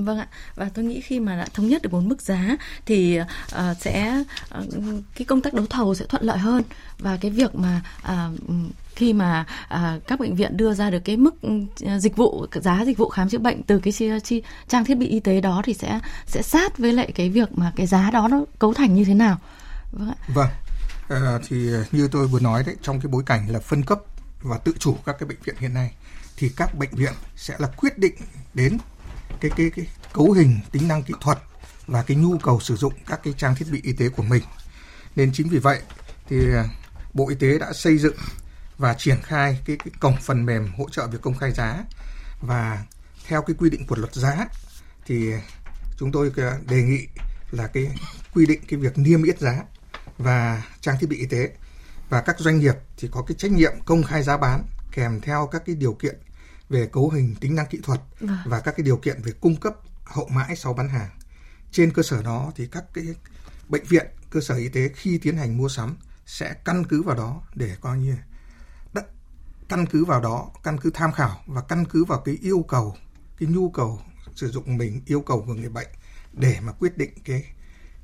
Vâng 0.05 0.19
ạ, 0.19 0.29
và 0.55 0.71
tôi 0.75 0.85
nghĩ 0.85 1.01
khi 1.01 1.21
mà 1.21 1.37
đã 1.37 1.47
thống 1.55 1.69
nhất 1.69 1.83
được 1.83 1.93
một 1.93 2.01
mức 2.01 2.23
giá 2.23 2.57
thì 2.87 3.21
uh, 3.21 3.77
sẽ 3.81 4.25
uh, 4.59 4.65
cái 5.15 5.25
công 5.25 5.41
tác 5.41 5.55
đấu 5.55 5.67
thầu 5.71 5.95
sẽ 5.95 6.05
thuận 6.09 6.23
lợi 6.23 6.39
hơn 6.39 6.63
và 6.99 7.17
cái 7.21 7.31
việc 7.31 7.55
mà 7.55 7.83
uh, 8.03 8.39
khi 8.99 9.13
mà 9.13 9.45
à, 9.69 9.99
các 10.07 10.21
bệnh 10.21 10.35
viện 10.35 10.57
đưa 10.57 10.75
ra 10.75 10.91
được 10.91 11.01
cái 11.05 11.17
mức 11.17 11.43
ừ, 11.43 11.51
dịch 11.99 12.17
vụ 12.17 12.47
giá 12.53 12.85
dịch 12.85 12.99
vụ 12.99 13.09
khám 13.09 13.29
chữa 13.29 13.39
bệnh 13.39 13.63
từ 13.63 13.79
cái 13.79 13.93
chi, 13.93 14.11
chi, 14.25 14.43
trang 14.69 14.85
thiết 14.85 14.95
bị 14.95 15.07
y 15.07 15.21
tế 15.21 15.41
đó 15.41 15.63
thì 15.65 15.75
sẽ 15.75 16.01
sẽ 16.27 16.43
sát 16.43 16.79
với 16.79 16.93
lại 16.93 17.13
cái 17.15 17.31
việc 17.31 17.59
mà 17.59 17.73
cái 17.77 17.87
giá 17.87 18.11
đó 18.11 18.29
nó 18.29 18.45
cấu 18.59 18.75
thành 18.75 18.95
như 18.95 19.05
thế 19.05 19.15
nào. 19.15 19.39
Vâng 19.93 20.09
ạ. 20.09 20.17
Vâng. 20.35 20.49
À, 21.09 21.39
thì 21.49 21.71
như 21.93 22.09
tôi 22.13 22.27
vừa 22.27 22.41
nói 22.41 22.63
đấy 22.67 22.77
trong 22.83 23.01
cái 23.01 23.09
bối 23.11 23.23
cảnh 23.27 23.49
là 23.49 23.61
phân 23.61 23.83
cấp 23.83 23.99
và 24.43 24.59
tự 24.59 24.73
chủ 24.79 24.97
các 25.07 25.17
cái 25.19 25.27
bệnh 25.29 25.39
viện 25.45 25.55
hiện 25.59 25.75
nay 25.75 25.91
thì 26.37 26.51
các 26.57 26.75
bệnh 26.75 26.91
viện 26.93 27.13
sẽ 27.37 27.55
là 27.59 27.69
quyết 27.77 27.99
định 27.99 28.15
đến 28.55 28.79
cái 29.41 29.51
cái 29.57 29.71
cái 29.77 29.87
cấu 30.13 30.33
hình 30.33 30.61
tính 30.73 30.89
năng 30.89 31.03
kỹ 31.03 31.15
thuật 31.21 31.39
và 31.87 32.03
cái 32.03 32.17
nhu 32.17 32.39
cầu 32.39 32.61
sử 32.61 32.77
dụng 32.77 32.93
các 33.07 33.21
cái 33.25 33.35
trang 33.37 33.55
thiết 33.55 33.67
bị 33.71 33.81
y 33.83 33.93
tế 33.93 34.09
của 34.09 34.23
mình. 34.23 34.43
Nên 35.17 35.33
chính 35.33 35.49
vì 35.49 35.59
vậy 35.59 35.81
thì 36.29 36.53
à, 36.55 36.65
bộ 37.15 37.29
y 37.29 37.35
tế 37.35 37.59
đã 37.59 37.73
xây 37.73 37.99
dựng 37.99 38.17
và 38.79 38.95
triển 38.95 39.19
khai 39.23 39.59
cái, 39.65 39.77
cái 39.77 39.93
cổng 40.01 40.17
phần 40.23 40.47
mềm 40.47 40.73
hỗ 40.79 40.89
trợ 40.89 41.07
việc 41.07 41.19
công 41.23 41.39
khai 41.39 41.53
giá. 41.53 41.85
Và 42.41 42.85
theo 43.27 43.43
cái 43.43 43.57
quy 43.59 43.71
định 43.71 43.87
của 43.87 43.97
luật 43.97 44.15
giá 44.15 44.47
thì 45.07 45.33
chúng 45.99 46.13
tôi 46.13 46.33
à, 46.37 46.59
đề 46.69 46.83
nghị 46.83 47.07
là 47.51 47.67
cái 47.67 47.91
quy 48.35 48.47
định 48.47 48.61
cái 48.69 48.81
việc 48.81 48.99
niêm 48.99 49.23
yết 49.23 49.39
giá 49.39 49.63
và 50.19 50.63
trang 50.81 50.97
thiết 51.01 51.07
bị 51.07 51.17
y 51.17 51.27
tế. 51.27 51.51
Và 52.09 52.21
các 52.21 52.39
doanh 52.39 52.59
nghiệp 52.59 52.75
thì 52.97 53.09
có 53.13 53.23
cái 53.23 53.35
trách 53.39 53.51
nhiệm 53.51 53.73
công 53.85 54.03
khai 54.03 54.23
giá 54.23 54.37
bán 54.37 54.65
kèm 54.93 55.21
theo 55.21 55.49
các 55.53 55.63
cái 55.67 55.75
điều 55.75 55.93
kiện 55.93 56.19
về 56.69 56.87
cấu 56.87 57.11
hình 57.11 57.35
tính 57.41 57.55
năng 57.55 57.67
kỹ 57.67 57.79
thuật 57.83 58.01
vâng. 58.21 58.39
và 58.45 58.61
các 58.61 58.75
cái 58.77 58.85
điều 58.85 58.97
kiện 58.97 59.23
về 59.23 59.33
cung 59.33 59.57
cấp 59.57 59.75
hậu 60.05 60.29
mãi 60.29 60.57
sau 60.57 60.75
bán 60.75 60.89
hàng. 60.89 61.11
Trên 61.73 61.93
cơ 61.93 62.03
sở 62.03 62.23
đó 62.23 62.53
thì 62.57 62.67
các 62.67 62.85
cái 62.95 63.05
bệnh 63.69 63.85
viện, 63.85 64.07
cơ 64.31 64.41
sở 64.41 64.55
y 64.55 64.69
tế 64.69 64.89
khi 64.89 65.19
tiến 65.19 65.37
hành 65.37 65.57
mua 65.57 65.69
sắm 65.69 65.97
sẽ 66.27 66.55
căn 66.65 66.85
cứ 66.85 67.03
vào 67.03 67.17
đó 67.17 67.43
để 67.55 67.77
coi 67.81 67.99
như 67.99 68.17
đất 68.93 69.07
căn 69.69 69.87
cứ 69.87 70.05
vào 70.05 70.21
đó, 70.21 70.51
căn 70.63 70.81
cứ 70.81 70.91
tham 70.95 71.13
khảo 71.13 71.41
và 71.47 71.63
căn 71.63 71.85
cứ 71.85 72.05
vào 72.05 72.21
cái 72.21 72.39
yêu 72.41 72.65
cầu, 72.69 72.97
cái 73.39 73.49
nhu 73.49 73.71
cầu 73.71 74.01
sử 74.35 74.51
dụng 74.51 74.77
mình, 74.77 75.03
yêu 75.07 75.21
cầu 75.21 75.45
của 75.47 75.55
người 75.55 75.69
bệnh 75.69 75.89
để 76.33 76.61
mà 76.61 76.73
quyết 76.73 76.99
định 76.99 77.11
cái 77.25 77.45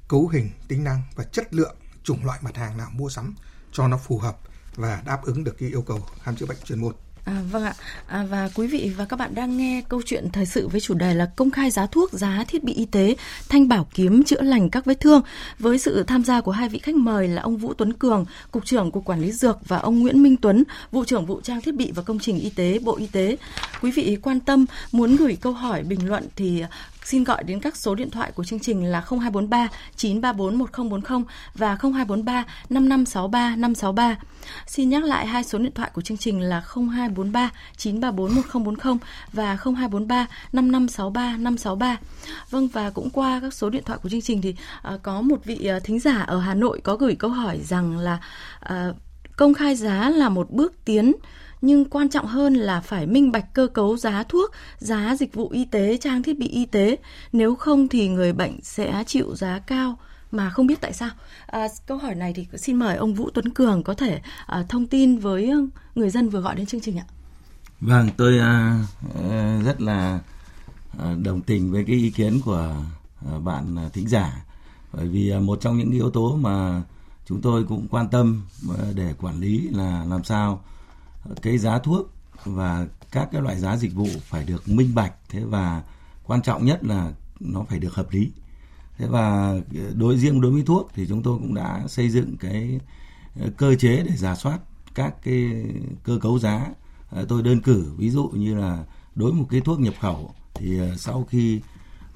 cấu 0.08 0.28
hình, 0.28 0.50
tính 0.68 0.84
năng 0.84 1.02
và 1.14 1.24
chất 1.24 1.54
lượng 1.54 1.76
chủng 2.02 2.24
loại 2.24 2.38
mặt 2.42 2.56
hàng 2.56 2.76
nào 2.76 2.90
mua 2.92 3.08
sắm 3.08 3.34
cho 3.72 3.88
nó 3.88 3.98
phù 3.98 4.18
hợp 4.18 4.38
và 4.76 5.02
đáp 5.06 5.22
ứng 5.22 5.44
được 5.44 5.56
cái 5.58 5.68
yêu 5.68 5.82
cầu 5.82 6.06
khám 6.22 6.36
chữa 6.36 6.46
bệnh 6.46 6.58
chuyên 6.64 6.80
môn. 6.80 6.94
À, 7.24 7.42
vâng 7.50 7.64
ạ. 7.64 7.74
À, 8.06 8.24
và 8.30 8.48
quý 8.54 8.66
vị 8.66 8.92
và 8.96 9.04
các 9.04 9.18
bạn 9.18 9.34
đang 9.34 9.56
nghe 9.56 9.82
câu 9.88 10.02
chuyện 10.06 10.28
thời 10.32 10.46
sự 10.46 10.68
với 10.68 10.80
chủ 10.80 10.94
đề 10.94 11.14
là 11.14 11.26
công 11.36 11.50
khai 11.50 11.70
giá 11.70 11.86
thuốc 11.86 12.12
giá 12.12 12.44
thiết 12.48 12.64
bị 12.64 12.72
y 12.72 12.84
tế 12.84 13.16
thanh 13.48 13.68
bảo 13.68 13.86
kiếm 13.94 14.24
chữa 14.24 14.42
lành 14.42 14.70
các 14.70 14.84
vết 14.84 15.00
thương. 15.00 15.22
Với 15.58 15.78
sự 15.78 16.02
tham 16.02 16.24
gia 16.24 16.40
của 16.40 16.52
hai 16.52 16.68
vị 16.68 16.78
khách 16.78 16.94
mời 16.94 17.28
là 17.28 17.42
ông 17.42 17.56
Vũ 17.56 17.74
Tuấn 17.74 17.92
Cường 17.92 18.24
cục 18.50 18.66
trưởng 18.66 18.90
cục 18.90 19.04
quản 19.04 19.20
lý 19.20 19.32
dược 19.32 19.68
và 19.68 19.78
ông 19.78 20.00
Nguyễn 20.00 20.22
Minh 20.22 20.36
Tuấn 20.36 20.64
vụ 20.92 21.04
trưởng 21.04 21.26
vụ 21.26 21.40
trang 21.40 21.60
thiết 21.60 21.74
bị 21.74 21.92
và 21.92 22.02
công 22.02 22.18
trình 22.18 22.40
y 22.40 22.50
tế 22.50 22.78
bộ 22.78 22.96
y 22.96 23.06
tế. 23.06 23.36
Quý 23.82 23.90
vị 23.90 24.18
quan 24.22 24.40
tâm 24.40 24.66
muốn 24.92 25.16
gửi 25.16 25.36
câu 25.40 25.52
hỏi 25.52 25.82
bình 25.82 26.08
luận 26.08 26.24
thì 26.36 26.62
xin 27.04 27.24
gọi 27.24 27.44
đến 27.44 27.60
các 27.60 27.76
số 27.76 27.94
điện 27.94 28.10
thoại 28.10 28.32
của 28.32 28.44
chương 28.44 28.58
trình 28.58 28.84
là 28.84 29.00
0243 29.00 29.68
934 29.96 30.58
1040 30.58 31.22
và 31.54 31.76
0243 31.82 32.44
5563 32.68 33.56
563. 33.56 34.16
Xin 34.66 34.88
nhắc 34.88 35.04
lại 35.04 35.26
hai 35.26 35.44
số 35.44 35.58
điện 35.58 35.72
thoại 35.74 35.90
của 35.94 36.02
chương 36.02 36.16
trình 36.16 36.40
là 36.40 36.62
0243 36.74 37.50
934 37.76 38.34
1040 38.34 38.96
và 39.32 39.56
0243 39.56 40.26
5563 40.52 41.36
563. 41.36 41.96
Vâng 42.50 42.68
và 42.68 42.90
cũng 42.90 43.10
qua 43.10 43.40
các 43.40 43.54
số 43.54 43.70
điện 43.70 43.82
thoại 43.86 43.98
của 44.02 44.08
chương 44.08 44.22
trình 44.22 44.42
thì 44.42 44.54
uh, 44.94 45.02
có 45.02 45.20
một 45.20 45.44
vị 45.44 45.70
uh, 45.76 45.84
thính 45.84 46.00
giả 46.00 46.22
ở 46.22 46.40
Hà 46.40 46.54
Nội 46.54 46.80
có 46.84 46.96
gửi 46.96 47.14
câu 47.14 47.30
hỏi 47.30 47.60
rằng 47.62 47.98
là 47.98 48.18
uh, 48.72 48.96
công 49.36 49.54
khai 49.54 49.76
giá 49.76 50.10
là 50.10 50.28
một 50.28 50.50
bước 50.50 50.84
tiến 50.84 51.12
nhưng 51.64 51.84
quan 51.84 52.08
trọng 52.08 52.26
hơn 52.26 52.54
là 52.54 52.80
phải 52.80 53.06
minh 53.06 53.32
bạch 53.32 53.54
cơ 53.54 53.66
cấu 53.66 53.96
giá 53.96 54.22
thuốc, 54.22 54.50
giá 54.78 55.16
dịch 55.18 55.34
vụ 55.34 55.48
y 55.48 55.64
tế, 55.64 55.96
trang 55.96 56.22
thiết 56.22 56.38
bị 56.38 56.48
y 56.48 56.66
tế. 56.66 56.96
Nếu 57.32 57.54
không 57.54 57.88
thì 57.88 58.08
người 58.08 58.32
bệnh 58.32 58.60
sẽ 58.62 59.04
chịu 59.06 59.36
giá 59.36 59.58
cao 59.58 59.98
mà 60.32 60.50
không 60.50 60.66
biết 60.66 60.80
tại 60.80 60.92
sao. 60.92 61.10
À, 61.46 61.66
câu 61.86 61.98
hỏi 61.98 62.14
này 62.14 62.32
thì 62.36 62.46
xin 62.56 62.76
mời 62.76 62.96
ông 62.96 63.14
Vũ 63.14 63.30
Tuấn 63.34 63.48
Cường 63.48 63.82
có 63.82 63.94
thể 63.94 64.20
à, 64.46 64.64
thông 64.68 64.86
tin 64.86 65.18
với 65.18 65.52
người 65.94 66.10
dân 66.10 66.28
vừa 66.28 66.40
gọi 66.40 66.54
đến 66.54 66.66
chương 66.66 66.80
trình 66.80 66.98
ạ. 66.98 67.06
Vâng, 67.80 68.08
tôi 68.16 68.38
à, 68.38 68.78
à 69.22 69.60
rất 69.64 69.80
là 69.80 70.20
à, 70.98 71.14
đồng 71.24 71.40
tình 71.40 71.72
với 71.72 71.84
cái 71.84 71.96
ý 71.96 72.10
kiến 72.10 72.40
của 72.44 72.74
à, 73.26 73.38
bạn 73.38 73.76
thính 73.92 74.08
giả 74.08 74.44
bởi 74.92 75.08
vì 75.08 75.32
một 75.40 75.60
trong 75.60 75.78
những 75.78 75.90
yếu 75.90 76.10
tố 76.10 76.36
mà 76.36 76.82
chúng 77.26 77.40
tôi 77.40 77.64
cũng 77.68 77.86
quan 77.90 78.08
tâm 78.08 78.42
để 78.94 79.14
quản 79.20 79.40
lý 79.40 79.68
là 79.72 80.04
làm 80.08 80.24
sao 80.24 80.62
cái 81.42 81.58
giá 81.58 81.78
thuốc 81.78 82.10
và 82.44 82.86
các 83.12 83.28
cái 83.32 83.42
loại 83.42 83.60
giá 83.60 83.76
dịch 83.76 83.94
vụ 83.94 84.08
phải 84.22 84.44
được 84.44 84.68
minh 84.68 84.94
bạch. 84.94 85.12
Thế 85.28 85.44
và 85.44 85.82
quan 86.24 86.42
trọng 86.42 86.64
nhất 86.64 86.84
là 86.84 87.12
nó 87.40 87.64
phải 87.68 87.78
được 87.78 87.94
hợp 87.94 88.10
lý. 88.10 88.30
Thế 88.98 89.06
và 89.06 89.48
ờ, 89.74 89.92
đối, 89.94 90.18
riêng 90.18 90.40
đối 90.40 90.52
với 90.52 90.62
thuốc 90.62 90.90
thì 90.94 91.06
chúng 91.08 91.22
tôi 91.22 91.38
cũng 91.38 91.54
đã 91.54 91.84
xây 91.88 92.10
dựng 92.10 92.36
cái 92.36 92.80
ờ, 93.40 93.50
cơ 93.56 93.74
chế 93.74 94.04
để 94.08 94.16
giả 94.16 94.34
soát 94.34 94.58
các 94.94 95.14
cái 95.22 95.64
cơ 96.04 96.18
cấu 96.20 96.38
giá. 96.38 96.66
Ờ, 97.10 97.26
tôi 97.28 97.42
đơn 97.42 97.60
cử 97.60 97.92
ví 97.96 98.10
dụ 98.10 98.28
như 98.28 98.54
là 98.54 98.84
đối 99.14 99.30
với 99.30 99.40
một 99.40 99.46
cái 99.50 99.60
thuốc 99.60 99.80
nhập 99.80 99.94
khẩu 100.00 100.34
thì 100.54 100.80
sau 100.96 101.26
khi 101.30 101.60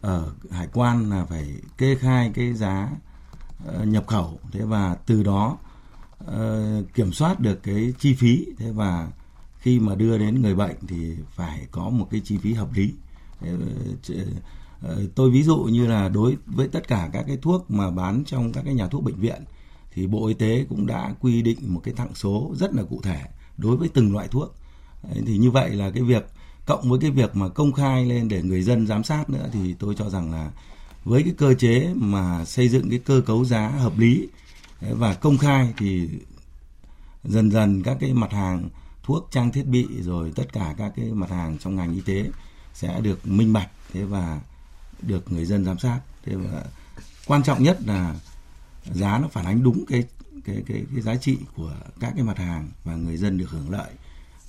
ở 0.00 0.32
hải 0.50 0.68
quan 0.72 1.10
là 1.10 1.24
phải 1.24 1.54
kê 1.78 1.94
khai 1.94 2.30
cái 2.34 2.54
giá 2.54 2.90
nhập 3.84 4.06
khẩu. 4.06 4.38
Thế 4.52 4.60
và 4.64 4.96
từ 5.06 5.22
đó 5.22 5.58
Ờ, 6.32 6.82
kiểm 6.94 7.12
soát 7.12 7.40
được 7.40 7.62
cái 7.62 7.94
chi 7.98 8.14
phí 8.14 8.46
thế 8.58 8.70
và 8.72 9.08
khi 9.58 9.80
mà 9.80 9.94
đưa 9.94 10.18
đến 10.18 10.42
người 10.42 10.54
bệnh 10.54 10.76
thì 10.88 11.16
phải 11.34 11.66
có 11.70 11.88
một 11.90 12.08
cái 12.10 12.20
chi 12.24 12.38
phí 12.38 12.52
hợp 12.52 12.72
lý 12.72 12.92
ờ, 13.40 13.48
ờ, 14.82 15.02
tôi 15.14 15.30
ví 15.30 15.42
dụ 15.42 15.56
như 15.56 15.86
là 15.86 16.08
đối 16.08 16.36
với 16.46 16.68
tất 16.68 16.88
cả 16.88 17.08
các 17.12 17.24
cái 17.26 17.36
thuốc 17.42 17.70
mà 17.70 17.90
bán 17.90 18.24
trong 18.26 18.52
các 18.52 18.62
cái 18.64 18.74
nhà 18.74 18.86
thuốc 18.86 19.04
bệnh 19.04 19.14
viện, 19.14 19.42
thì 19.92 20.06
Bộ 20.06 20.26
Y 20.26 20.34
tế 20.34 20.66
cũng 20.68 20.86
đã 20.86 21.14
quy 21.20 21.42
định 21.42 21.58
một 21.66 21.80
cái 21.84 21.94
thặng 21.94 22.14
số 22.14 22.52
rất 22.54 22.74
là 22.74 22.82
cụ 22.82 23.00
thể 23.02 23.20
đối 23.56 23.76
với 23.76 23.88
từng 23.88 24.12
loại 24.12 24.28
thuốc. 24.28 24.54
Thì 25.26 25.38
như 25.38 25.50
vậy 25.50 25.70
là 25.70 25.90
cái 25.90 26.02
việc, 26.02 26.26
cộng 26.66 26.90
với 26.90 26.98
cái 26.98 27.10
việc 27.10 27.36
mà 27.36 27.48
công 27.48 27.72
khai 27.72 28.06
lên 28.06 28.28
để 28.28 28.42
người 28.42 28.62
dân 28.62 28.86
giám 28.86 29.04
sát 29.04 29.30
nữa, 29.30 29.48
thì 29.52 29.74
tôi 29.74 29.94
cho 29.98 30.10
rằng 30.10 30.32
là 30.32 30.50
với 31.04 31.22
cái 31.22 31.34
cơ 31.38 31.54
chế 31.54 31.92
mà 31.94 32.44
xây 32.44 32.68
dựng 32.68 32.90
cái 32.90 32.98
cơ 32.98 33.22
cấu 33.26 33.44
giá 33.44 33.68
hợp 33.68 33.98
lý 33.98 34.28
và 34.80 35.14
công 35.14 35.38
khai 35.38 35.74
thì 35.78 36.08
dần 37.24 37.50
dần 37.50 37.82
các 37.82 37.96
cái 38.00 38.12
mặt 38.14 38.32
hàng 38.32 38.68
thuốc, 39.02 39.28
trang 39.30 39.52
thiết 39.52 39.66
bị 39.66 39.86
rồi 40.02 40.32
tất 40.36 40.52
cả 40.52 40.74
các 40.78 40.92
cái 40.96 41.06
mặt 41.06 41.30
hàng 41.30 41.58
trong 41.58 41.76
ngành 41.76 41.94
y 41.94 42.00
tế 42.00 42.30
sẽ 42.74 43.00
được 43.00 43.26
minh 43.26 43.52
bạch, 43.52 43.70
thế 43.92 44.04
và 44.04 44.40
được 45.02 45.32
người 45.32 45.44
dân 45.44 45.64
giám 45.64 45.78
sát. 45.78 46.00
Thế 46.24 46.36
và 46.36 46.64
quan 47.26 47.42
trọng 47.42 47.62
nhất 47.62 47.78
là 47.86 48.16
giá 48.92 49.18
nó 49.18 49.28
phản 49.28 49.44
ánh 49.44 49.62
đúng 49.62 49.84
cái 49.88 50.04
cái 50.44 50.62
cái 50.66 50.84
cái 50.94 51.02
giá 51.02 51.16
trị 51.16 51.38
của 51.56 51.74
các 52.00 52.12
cái 52.14 52.24
mặt 52.24 52.38
hàng 52.38 52.68
và 52.84 52.96
người 52.96 53.16
dân 53.16 53.38
được 53.38 53.50
hưởng 53.50 53.70
lợi 53.70 53.90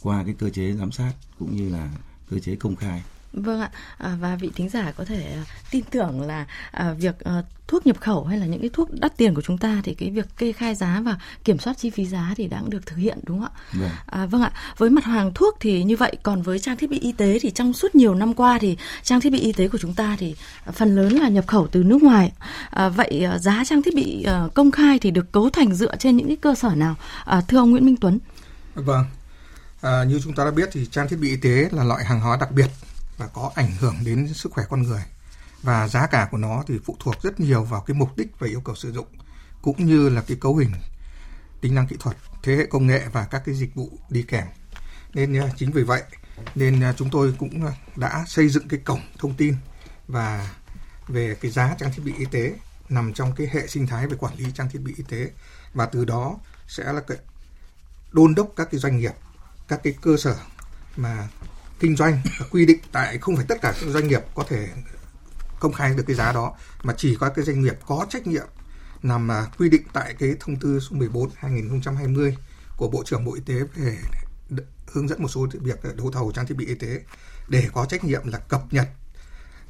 qua 0.01 0.23
cái 0.23 0.33
cơ 0.39 0.49
chế 0.49 0.73
giám 0.73 0.91
sát 0.91 1.13
cũng 1.39 1.55
như 1.55 1.69
là 1.69 1.91
cơ 2.29 2.39
chế 2.39 2.55
công 2.55 2.75
khai. 2.75 3.03
Vâng 3.33 3.61
ạ, 3.61 3.71
à, 3.97 4.17
và 4.21 4.35
vị 4.35 4.51
thính 4.55 4.69
giả 4.69 4.91
có 4.91 5.05
thể 5.05 5.33
à, 5.33 5.43
tin 5.71 5.83
tưởng 5.91 6.21
là 6.21 6.45
à, 6.71 6.93
việc 6.93 7.19
à, 7.19 7.43
thuốc 7.67 7.87
nhập 7.87 7.99
khẩu 7.99 8.25
hay 8.25 8.37
là 8.37 8.45
những 8.45 8.61
cái 8.61 8.69
thuốc 8.73 8.89
đắt 8.91 9.17
tiền 9.17 9.35
của 9.35 9.41
chúng 9.41 9.57
ta 9.57 9.81
thì 9.83 9.93
cái 9.93 10.09
việc 10.09 10.25
kê 10.37 10.51
khai 10.51 10.75
giá 10.75 11.01
và 11.05 11.17
kiểm 11.43 11.59
soát 11.59 11.77
chi 11.77 11.89
phí 11.89 12.05
giá 12.05 12.33
thì 12.37 12.47
đã 12.47 12.61
được 12.67 12.85
thực 12.85 12.95
hiện 12.95 13.19
đúng 13.23 13.39
không 13.39 13.49
ạ? 13.55 13.59
Vâng. 13.73 13.89
À, 14.05 14.25
vâng 14.25 14.41
ạ, 14.41 14.51
với 14.77 14.89
mặt 14.89 15.03
hàng 15.03 15.33
thuốc 15.33 15.57
thì 15.59 15.83
như 15.83 15.95
vậy, 15.95 16.17
còn 16.23 16.41
với 16.41 16.59
trang 16.59 16.77
thiết 16.77 16.89
bị 16.89 16.99
y 16.99 17.11
tế 17.11 17.39
thì 17.41 17.51
trong 17.51 17.73
suốt 17.73 17.95
nhiều 17.95 18.15
năm 18.15 18.33
qua 18.33 18.57
thì 18.61 18.77
trang 19.03 19.21
thiết 19.21 19.29
bị 19.29 19.39
y 19.39 19.51
tế 19.51 19.67
của 19.67 19.77
chúng 19.77 19.93
ta 19.93 20.15
thì 20.19 20.35
phần 20.73 20.95
lớn 20.95 21.13
là 21.13 21.29
nhập 21.29 21.47
khẩu 21.47 21.67
từ 21.67 21.83
nước 21.83 22.03
ngoài. 22.03 22.31
À, 22.69 22.89
vậy 22.89 23.27
giá 23.39 23.63
trang 23.65 23.81
thiết 23.81 23.95
bị 23.95 24.23
à, 24.23 24.47
công 24.53 24.71
khai 24.71 24.99
thì 24.99 25.11
được 25.11 25.31
cấu 25.31 25.49
thành 25.49 25.73
dựa 25.73 25.95
trên 25.95 26.17
những 26.17 26.27
cái 26.27 26.35
cơ 26.35 26.55
sở 26.55 26.69
nào? 26.75 26.95
À, 27.25 27.41
thưa 27.47 27.57
ông 27.57 27.71
Nguyễn 27.71 27.85
Minh 27.85 27.97
Tuấn. 27.97 28.19
Vâng, 28.75 29.05
à, 29.81 30.03
như 30.03 30.19
chúng 30.23 30.33
ta 30.33 30.45
đã 30.45 30.51
biết 30.51 30.69
thì 30.71 30.85
trang 30.91 31.07
thiết 31.09 31.17
bị 31.19 31.29
y 31.29 31.37
tế 31.37 31.69
là 31.71 31.83
loại 31.83 32.05
hàng 32.05 32.19
hóa 32.19 32.37
đặc 32.39 32.51
biệt 32.51 32.67
và 33.19 33.27
có 33.27 33.51
ảnh 33.55 33.71
hưởng 33.79 33.95
đến 34.03 34.33
sức 34.33 34.51
khỏe 34.51 34.63
con 34.69 34.83
người. 34.83 35.03
Và 35.61 35.87
giá 35.87 36.07
cả 36.07 36.27
của 36.31 36.37
nó 36.37 36.63
thì 36.67 36.79
phụ 36.85 36.97
thuộc 36.99 37.15
rất 37.21 37.39
nhiều 37.39 37.63
vào 37.63 37.81
cái 37.81 37.95
mục 37.95 38.17
đích 38.17 38.27
và 38.39 38.47
yêu 38.47 38.61
cầu 38.61 38.75
sử 38.75 38.91
dụng, 38.91 39.07
cũng 39.61 39.85
như 39.85 40.09
là 40.09 40.21
cái 40.27 40.37
cấu 40.41 40.55
hình, 40.55 40.71
tính 41.61 41.75
năng 41.75 41.87
kỹ 41.87 41.95
thuật, 41.99 42.17
thế 42.43 42.55
hệ 42.55 42.65
công 42.65 42.87
nghệ 42.87 43.07
và 43.11 43.25
các 43.25 43.41
cái 43.45 43.55
dịch 43.55 43.75
vụ 43.75 43.99
đi 44.09 44.23
kèm. 44.23 44.47
Nên 45.13 45.37
à, 45.37 45.49
chính 45.57 45.71
vì 45.71 45.83
vậy 45.83 46.03
nên 46.55 46.83
à, 46.83 46.93
chúng 46.97 47.09
tôi 47.09 47.35
cũng 47.39 47.65
à, 47.65 47.73
đã 47.95 48.25
xây 48.27 48.49
dựng 48.49 48.67
cái 48.67 48.79
cổng 48.79 49.01
thông 49.17 49.33
tin 49.33 49.55
và 50.07 50.55
về 51.07 51.35
cái 51.41 51.51
giá 51.51 51.75
trang 51.79 51.91
thiết 51.93 52.03
bị 52.05 52.13
y 52.17 52.25
tế 52.25 52.53
nằm 52.89 53.13
trong 53.13 53.35
cái 53.35 53.47
hệ 53.51 53.67
sinh 53.67 53.87
thái 53.87 54.07
về 54.07 54.17
quản 54.19 54.35
lý 54.35 54.45
trang 54.53 54.69
thiết 54.69 54.79
bị 54.79 54.93
y 54.97 55.03
tế. 55.09 55.31
Và 55.73 55.85
từ 55.85 56.05
đó 56.05 56.37
sẽ 56.67 56.93
là 56.93 57.01
cái 57.07 57.17
đôn 58.11 58.35
đốc 58.35 58.49
các 58.55 58.67
cái 58.71 58.79
doanh 58.79 58.97
nghiệp, 58.97 59.13
các 59.67 59.79
cái 59.83 59.93
cơ 60.01 60.17
sở 60.17 60.35
mà 60.95 61.27
kinh 61.79 61.95
doanh 61.95 62.21
quy 62.51 62.65
định 62.65 62.79
tại 62.91 63.17
không 63.17 63.35
phải 63.35 63.45
tất 63.47 63.61
cả 63.61 63.73
các 63.81 63.89
doanh 63.89 64.07
nghiệp 64.07 64.21
có 64.35 64.43
thể 64.49 64.69
công 65.59 65.73
khai 65.73 65.93
được 65.93 66.03
cái 66.07 66.15
giá 66.15 66.31
đó 66.31 66.53
mà 66.83 66.93
chỉ 66.97 67.15
có 67.19 67.29
cái 67.29 67.45
doanh 67.45 67.61
nghiệp 67.61 67.75
có 67.87 68.05
trách 68.09 68.27
nhiệm 68.27 68.47
nằm 69.03 69.27
mà 69.27 69.45
quy 69.57 69.69
định 69.69 69.81
tại 69.93 70.15
cái 70.19 70.33
thông 70.39 70.55
tư 70.55 70.79
số 70.79 70.95
14 70.95 71.29
2020 71.35 72.37
của 72.77 72.87
Bộ 72.87 73.03
trưởng 73.05 73.25
Bộ 73.25 73.33
Y 73.33 73.41
tế 73.41 73.53
về 73.75 73.97
hướng 74.91 75.07
dẫn 75.07 75.21
một 75.21 75.27
số 75.27 75.47
việc 75.53 75.79
đấu 75.95 76.11
thầu 76.11 76.31
trang 76.31 76.47
thiết 76.47 76.57
bị 76.57 76.65
y 76.65 76.75
tế 76.75 77.01
để 77.47 77.69
có 77.73 77.85
trách 77.85 78.03
nhiệm 78.03 78.27
là 78.27 78.37
cập 78.37 78.61
nhật 78.71 78.87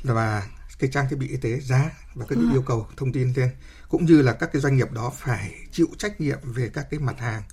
và 0.03 0.47
cái 0.79 0.89
trang 0.93 1.09
thiết 1.09 1.15
bị 1.15 1.27
y 1.27 1.37
tế 1.37 1.59
giá 1.59 1.91
và 2.15 2.25
các 2.29 2.35
ừ. 2.35 2.49
yêu 2.51 2.61
cầu 2.61 2.87
thông 2.97 3.11
tin 3.11 3.33
lên 3.35 3.49
cũng 3.89 4.05
như 4.05 4.21
là 4.21 4.33
các 4.33 4.49
cái 4.53 4.61
doanh 4.61 4.77
nghiệp 4.77 4.91
đó 4.91 5.11
phải 5.17 5.55
chịu 5.71 5.87
trách 5.97 6.21
nhiệm 6.21 6.39
về 6.43 6.69
các 6.73 6.87
cái 6.91 6.99
mặt 6.99 7.19
hàng 7.19 7.43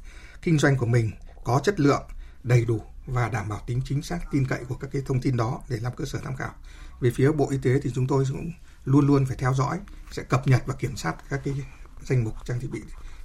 kinh 0.42 0.58
doanh 0.58 0.76
của 0.76 0.86
mình 0.86 1.10
có 1.44 1.60
chất 1.64 1.80
lượng 1.80 2.02
đầy 2.42 2.64
đủ 2.64 2.82
và 3.06 3.28
đảm 3.28 3.48
bảo 3.48 3.60
tính 3.66 3.80
chính 3.84 4.02
xác 4.02 4.18
tin 4.30 4.46
cậy 4.46 4.64
của 4.68 4.74
các 4.74 4.90
cái 4.92 5.02
thông 5.06 5.20
tin 5.20 5.36
đó 5.36 5.60
để 5.68 5.78
làm 5.82 5.92
cơ 5.96 6.04
sở 6.04 6.18
tham 6.24 6.36
khảo. 6.36 6.54
Về 7.00 7.10
phía 7.14 7.32
Bộ 7.32 7.50
Y 7.50 7.58
tế 7.58 7.80
thì 7.82 7.90
chúng 7.94 8.06
tôi 8.06 8.24
cũng 8.30 8.52
luôn 8.84 9.06
luôn 9.06 9.26
phải 9.26 9.36
theo 9.36 9.54
dõi, 9.54 9.78
sẽ 10.12 10.22
cập 10.22 10.48
nhật 10.48 10.62
và 10.66 10.74
kiểm 10.74 10.96
soát 10.96 11.14
các 11.30 11.40
cái 11.44 11.54
danh 12.02 12.24
mục 12.24 12.34
trang 12.44 12.60
thiết 12.60 12.68
bị 12.72 12.80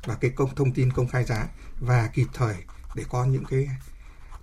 và 0.06 0.16
cái 0.16 0.32
công 0.32 0.56
thông 0.56 0.74
tin 0.74 0.92
công 0.94 1.08
khai 1.08 1.24
giá 1.26 1.48
và 1.80 2.10
kịp 2.14 2.28
thời 2.34 2.56
để 2.96 3.04
có 3.10 3.26
những 3.26 3.46
cái 3.46 3.70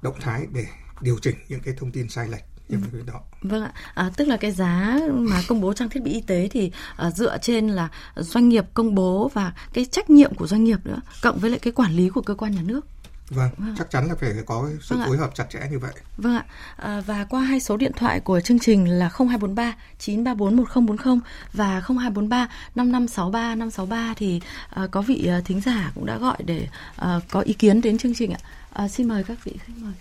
động 0.02 0.20
thái 0.20 0.46
để 0.52 0.66
điều 1.00 1.18
chỉnh 1.22 1.36
những 1.48 1.60
cái 1.60 1.74
thông 1.78 1.92
tin 1.92 2.08
sai 2.08 2.28
lệch 2.28 2.44
Ừ. 2.68 2.76
đó. 3.06 3.20
Vâng 3.42 3.62
ạ, 3.62 3.72
à, 3.94 4.10
tức 4.16 4.28
là 4.28 4.36
cái 4.36 4.52
giá 4.52 4.98
mà 5.10 5.42
công 5.48 5.60
bố 5.60 5.72
trang 5.72 5.88
thiết 5.88 6.02
bị 6.02 6.12
y 6.12 6.20
tế 6.20 6.48
thì 6.52 6.72
à, 6.96 7.10
dựa 7.10 7.38
trên 7.38 7.68
là 7.68 7.88
doanh 8.16 8.48
nghiệp 8.48 8.64
công 8.74 8.94
bố 8.94 9.30
và 9.34 9.52
cái 9.72 9.84
trách 9.84 10.10
nhiệm 10.10 10.34
của 10.34 10.46
doanh 10.46 10.64
nghiệp 10.64 10.78
nữa, 10.84 11.00
cộng 11.22 11.38
với 11.38 11.50
lại 11.50 11.58
cái 11.58 11.72
quản 11.72 11.92
lý 11.92 12.08
của 12.08 12.22
cơ 12.22 12.34
quan 12.34 12.52
nhà 12.54 12.62
nước. 12.62 12.86
Vâng, 13.30 13.50
vâng, 13.58 13.74
chắc 13.78 13.90
chắn 13.90 14.08
là 14.08 14.14
phải 14.20 14.34
có 14.46 14.68
sự 14.80 14.96
vâng 14.96 15.08
phối 15.08 15.16
hợp 15.16 15.30
chặt 15.34 15.44
chẽ 15.50 15.58
như 15.70 15.78
vậy. 15.78 15.92
Vâng 16.16 16.34
ạ. 16.34 16.44
À, 16.76 17.02
và 17.06 17.26
qua 17.30 17.40
hai 17.40 17.60
số 17.60 17.76
điện 17.76 17.92
thoại 17.96 18.20
của 18.20 18.40
chương 18.40 18.58
trình 18.58 18.98
là 18.98 19.10
0243 19.18 19.74
934 19.98 20.56
1040 20.56 21.18
và 21.52 21.82
0243 21.86 22.48
5563 22.74 23.54
563 23.54 24.14
thì 24.16 24.40
à, 24.70 24.86
có 24.90 25.02
vị 25.02 25.26
à, 25.28 25.40
thính 25.44 25.60
giả 25.60 25.92
cũng 25.94 26.06
đã 26.06 26.18
gọi 26.18 26.36
để 26.44 26.68
à, 26.96 27.20
có 27.30 27.40
ý 27.40 27.52
kiến 27.52 27.80
đến 27.80 27.98
chương 27.98 28.14
trình 28.14 28.32
ạ. 28.32 28.40
À, 28.72 28.88
xin 28.88 29.08
mời 29.08 29.24
các 29.24 29.44
vị 29.44 29.52
khách 29.66 29.74
mời. 29.76 29.94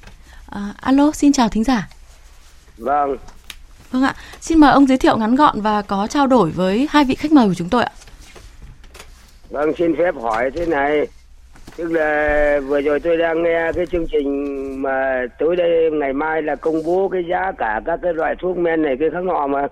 À, 0.49 0.73
alo, 0.81 1.11
xin 1.11 1.33
chào 1.33 1.49
thính 1.49 1.63
giả. 1.63 1.89
Vâng. 2.77 3.17
Vâng 3.91 4.03
ạ. 4.03 4.15
Xin 4.41 4.59
mời 4.59 4.71
ông 4.71 4.87
giới 4.87 4.97
thiệu 4.97 5.17
ngắn 5.17 5.35
gọn 5.35 5.61
và 5.61 5.81
có 5.81 6.07
trao 6.07 6.27
đổi 6.27 6.51
với 6.51 6.87
hai 6.91 7.05
vị 7.05 7.15
khách 7.15 7.31
mời 7.31 7.47
của 7.47 7.53
chúng 7.53 7.69
tôi 7.69 7.83
ạ. 7.83 7.91
Vâng, 9.49 9.71
xin 9.77 9.95
phép 9.97 10.15
hỏi 10.21 10.51
thế 10.55 10.65
này 10.65 11.07
tức 11.77 11.91
là 11.91 12.59
vừa 12.67 12.81
rồi 12.81 12.99
tôi 12.99 13.17
đang 13.17 13.43
nghe 13.43 13.71
cái 13.75 13.85
chương 13.85 14.07
trình 14.07 14.31
mà 14.81 15.25
tới 15.39 15.55
đây 15.55 15.91
ngày 15.91 16.13
mai 16.13 16.41
là 16.41 16.55
công 16.55 16.75
bố 16.85 17.09
cái 17.09 17.23
giá 17.29 17.51
cả 17.57 17.81
các 17.85 17.99
cái 18.03 18.13
loại 18.13 18.35
thuốc 18.39 18.57
men 18.57 18.81
này 18.81 18.97
cái 18.99 19.09
khác 19.09 19.23
nọ 19.23 19.47
mà. 19.47 19.67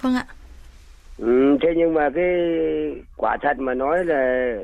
Vâng 0.00 0.14
ạ. 0.14 0.24
Ừ, 1.18 1.56
thế 1.62 1.68
nhưng 1.76 1.94
mà 1.94 2.10
cái 2.14 2.34
quả 3.16 3.36
thật 3.42 3.58
mà 3.58 3.74
nói 3.74 4.04
là 4.04 4.54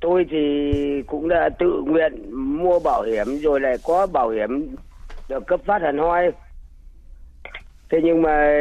tôi 0.00 0.26
thì 0.30 1.02
cũng 1.06 1.28
đã 1.28 1.48
tự 1.58 1.82
nguyện 1.86 2.12
mua 2.32 2.78
bảo 2.78 3.02
hiểm 3.02 3.26
rồi 3.38 3.60
lại 3.60 3.76
có 3.84 4.06
bảo 4.06 4.28
hiểm 4.30 4.76
được 5.28 5.46
cấp 5.46 5.60
phát 5.66 5.82
hẳn 5.82 5.98
hoi. 5.98 6.30
Thế 7.90 8.00
nhưng 8.04 8.22
mà 8.22 8.52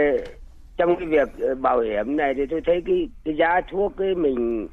trong 0.77 0.95
cái 0.95 1.07
việc 1.07 1.57
bảo 1.61 1.79
hiểm 1.79 2.17
này 2.17 2.33
thì 2.33 2.45
tôi 2.49 2.61
thấy 2.65 2.83
cái 2.85 3.09
cái 3.25 3.35
giá 3.35 3.61
thuốc 3.71 3.93
cái 3.97 4.15
mình 4.15 4.67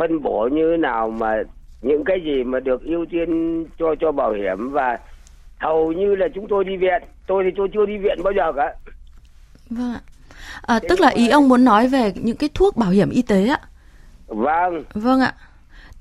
phân 0.00 0.22
bổ 0.22 0.48
như 0.52 0.76
nào 0.78 1.10
mà 1.10 1.42
những 1.82 2.04
cái 2.04 2.20
gì 2.24 2.44
mà 2.44 2.60
được 2.60 2.82
ưu 2.84 3.06
tiên 3.10 3.64
cho 3.78 3.94
cho 4.00 4.12
bảo 4.12 4.32
hiểm 4.32 4.70
và 4.70 4.98
hầu 5.58 5.92
như 5.92 6.14
là 6.14 6.26
chúng 6.34 6.48
tôi 6.48 6.64
đi 6.64 6.76
viện. 6.76 7.02
Tôi 7.26 7.44
thì 7.44 7.50
tôi 7.56 7.68
chưa 7.72 7.86
đi 7.86 7.98
viện 7.98 8.18
bao 8.24 8.32
giờ 8.36 8.52
cả. 8.56 8.74
Vâng 9.70 9.92
ạ. 9.92 10.00
À, 10.62 10.80
tức 10.88 11.00
là 11.00 11.08
ý 11.08 11.28
ông 11.28 11.48
muốn 11.48 11.64
nói 11.64 11.88
về 11.88 12.12
những 12.14 12.36
cái 12.36 12.48
thuốc 12.54 12.76
bảo 12.76 12.90
hiểm 12.90 13.10
y 13.10 13.22
tế 13.22 13.46
ạ? 13.46 13.60
Vâng. 14.26 14.84
Vâng 14.94 15.20
ạ. 15.20 15.34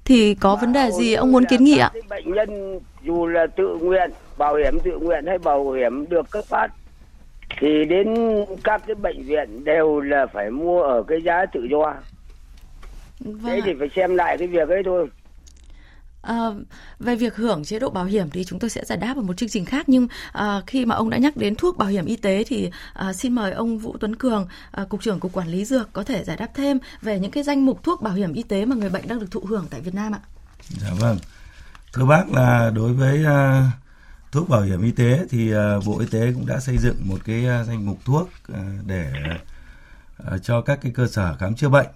Thì 0.06 0.36
có 0.36 0.56
vấn 0.56 0.74
đề 0.74 0.92
gì 0.92 1.14
ông 1.14 1.32
muốn 1.32 1.46
kiến 1.46 1.64
nghị 1.64 1.78
ạ? 1.78 1.92
bệnh 2.10 2.34
nhân 2.34 2.80
dù 3.04 3.28
là 3.28 3.48
tự 3.48 3.78
nguyện 3.82 4.12
bảo 4.38 4.56
hiểm 4.56 4.80
tự 4.84 4.98
nguyện 4.98 5.26
hay 5.28 5.38
bảo 5.38 5.72
hiểm 5.72 6.10
được 6.10 6.30
cấp 6.30 6.46
phát 6.46 6.68
thì 7.60 7.86
đến 7.86 8.16
các 8.64 8.82
cái 8.88 8.96
bệnh 8.96 9.24
viện 9.24 9.64
đều 9.64 10.00
là 10.00 10.26
phải 10.34 10.50
mua 10.52 10.82
ở 10.82 11.04
cái 11.04 11.22
giá 11.22 11.46
tự 11.54 11.68
do 11.72 11.94
Vâng 13.20 13.42
Thế 13.44 13.62
thì 13.66 13.72
phải 13.80 13.88
xem 13.96 14.16
lại 14.16 14.38
cái 14.38 14.48
việc 14.48 14.70
ấy 14.70 14.82
thôi. 14.86 15.08
À, 16.22 16.36
về 17.00 17.16
việc 17.16 17.36
hưởng 17.36 17.64
chế 17.64 17.80
độ 17.80 17.90
bảo 17.90 18.06
hiểm 18.06 18.30
thì 18.30 18.44
chúng 18.44 18.60
tôi 18.60 18.70
sẽ 18.70 18.86
giải 18.86 18.98
đáp 18.98 19.14
ở 19.18 19.22
một 19.22 19.38
chương 19.38 19.50
trình 19.50 19.66
khác 19.66 19.90
nhưng 19.90 20.08
à, 20.32 20.62
khi 20.68 20.86
mà 20.86 20.96
ông 20.96 21.10
đã 21.10 21.18
nhắc 21.18 21.38
đến 21.38 21.56
thuốc 21.56 21.78
bảo 21.78 21.90
hiểm 21.90 22.06
y 22.06 22.16
tế 22.16 22.44
thì 22.48 22.72
à, 22.94 23.14
xin 23.14 23.36
mời 23.36 23.52
ông 23.52 23.78
Vũ 23.78 23.98
Tuấn 24.00 24.16
Cường, 24.16 24.48
à, 24.72 24.86
cục 24.90 25.02
trưởng 25.02 25.20
cục 25.20 25.34
quản 25.34 25.48
lý 25.48 25.66
dược 25.66 25.94
có 25.94 26.04
thể 26.04 26.24
giải 26.24 26.38
đáp 26.38 26.48
thêm 26.56 26.80
về 27.02 27.20
những 27.20 27.32
cái 27.32 27.44
danh 27.44 27.66
mục 27.66 27.84
thuốc 27.84 28.02
bảo 28.02 28.14
hiểm 28.14 28.34
y 28.34 28.44
tế 28.44 28.66
mà 28.66 28.76
người 28.76 28.90
bệnh 28.90 29.08
đang 29.08 29.20
được 29.20 29.32
thụ 29.32 29.42
hưởng 29.48 29.66
tại 29.70 29.82
Việt 29.82 29.94
Nam 29.94 30.16
ạ. 30.16 30.20
Dạ 30.70 30.90
vâng. 31.00 31.18
Thưa 31.94 32.06
bác 32.06 32.32
là 32.32 32.72
đối 32.76 32.94
với 32.94 33.26
à, 33.26 33.72
thuốc 34.32 34.50
bảo 34.50 34.62
hiểm 34.62 34.82
y 34.82 34.92
tế 34.92 35.20
thì 35.30 35.54
uh, 35.56 35.86
Bộ 35.86 36.00
Y 36.00 36.06
tế 36.12 36.32
cũng 36.34 36.46
đã 36.46 36.60
xây 36.60 36.78
dựng 36.78 36.96
một 37.06 37.18
cái 37.26 37.46
uh, 37.62 37.68
danh 37.68 37.86
mục 37.86 37.98
thuốc 38.06 38.30
uh, 38.52 38.58
để 38.86 39.12
uh, 40.36 40.44
cho 40.44 40.62
các 40.62 40.80
cái 40.82 40.92
cơ 40.96 41.08
sở 41.08 41.36
khám 41.40 41.56
chữa 41.56 41.70
bệnh 41.70 41.88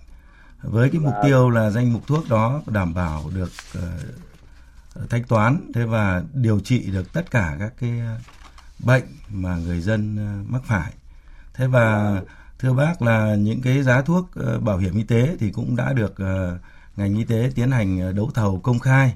với 0.64 0.90
cái 0.90 1.02
mục 1.02 1.14
tiêu 1.24 1.50
là 1.50 1.70
danh 1.70 1.94
mục 1.94 2.08
thuốc 2.08 2.30
đó 2.30 2.62
đảm 2.68 2.94
bảo 2.94 3.24
được 3.36 3.52
uh, 3.78 3.84
thanh 5.10 5.24
toán 5.24 5.72
thế 5.74 5.86
và 5.86 6.24
điều 6.34 6.60
trị 6.60 6.92
được 6.92 7.14
tất 7.14 7.32
cả 7.32 7.56
các 7.60 7.74
cái 7.80 7.92
bệnh 8.80 9.04
mà 9.30 9.58
người 9.58 9.82
dân 9.82 10.16
uh, 10.16 10.50
mắc 10.50 10.62
phải. 10.66 10.94
Thế 11.54 11.68
và 11.68 12.22
thưa 12.60 12.74
bác 12.74 13.02
là 13.02 13.36
những 13.36 13.62
cái 13.62 13.84
giá 13.84 14.02
thuốc 14.02 14.30
bảo 14.62 14.78
hiểm 14.78 14.98
y 14.98 15.04
tế 15.04 15.38
thì 15.40 15.52
cũng 15.52 15.76
đã 15.76 15.94
được 15.94 16.12
uh, 16.14 16.60
ngành 16.96 17.16
y 17.16 17.24
tế 17.24 17.52
tiến 17.56 17.72
hành 17.72 18.16
đấu 18.16 18.32
thầu 18.34 18.60
công 18.60 18.80
khai. 18.80 19.16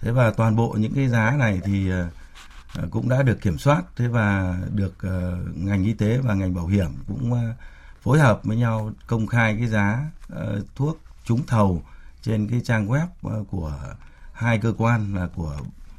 Thế 0.00 0.10
và 0.10 0.30
toàn 0.30 0.56
bộ 0.56 0.76
những 0.78 0.94
cái 0.94 1.08
giá 1.08 1.36
này 1.38 1.60
thì 1.64 1.92
uh, 1.92 2.90
cũng 2.90 3.08
đã 3.08 3.22
được 3.22 3.40
kiểm 3.40 3.58
soát 3.58 3.82
thế 3.96 4.08
và 4.08 4.58
được 4.74 4.94
uh, 5.06 5.56
ngành 5.56 5.84
y 5.84 5.92
tế 5.92 6.18
và 6.18 6.34
ngành 6.34 6.54
bảo 6.54 6.66
hiểm 6.66 6.90
cũng 7.08 7.32
uh, 7.32 7.38
phối 8.04 8.20
hợp 8.20 8.40
với 8.44 8.56
nhau 8.56 8.92
công 9.06 9.26
khai 9.26 9.56
cái 9.58 9.66
giá 9.66 10.10
uh, 10.32 10.38
thuốc 10.74 11.00
trúng 11.24 11.46
thầu 11.46 11.82
trên 12.22 12.48
cái 12.48 12.60
trang 12.64 12.88
web 12.88 13.06
uh, 13.40 13.50
của 13.50 13.78
hai 14.32 14.58
cơ 14.58 14.72
quan 14.78 15.14
là 15.14 15.28
của 15.34 15.56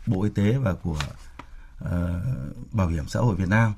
Bộ 0.08 0.24
Y 0.24 0.30
tế 0.30 0.58
và 0.58 0.74
của 0.74 1.00
uh, 1.84 1.90
Bảo 2.72 2.88
hiểm 2.88 3.08
xã 3.08 3.20
hội 3.20 3.36
Việt 3.36 3.50
Nam. 3.50 3.74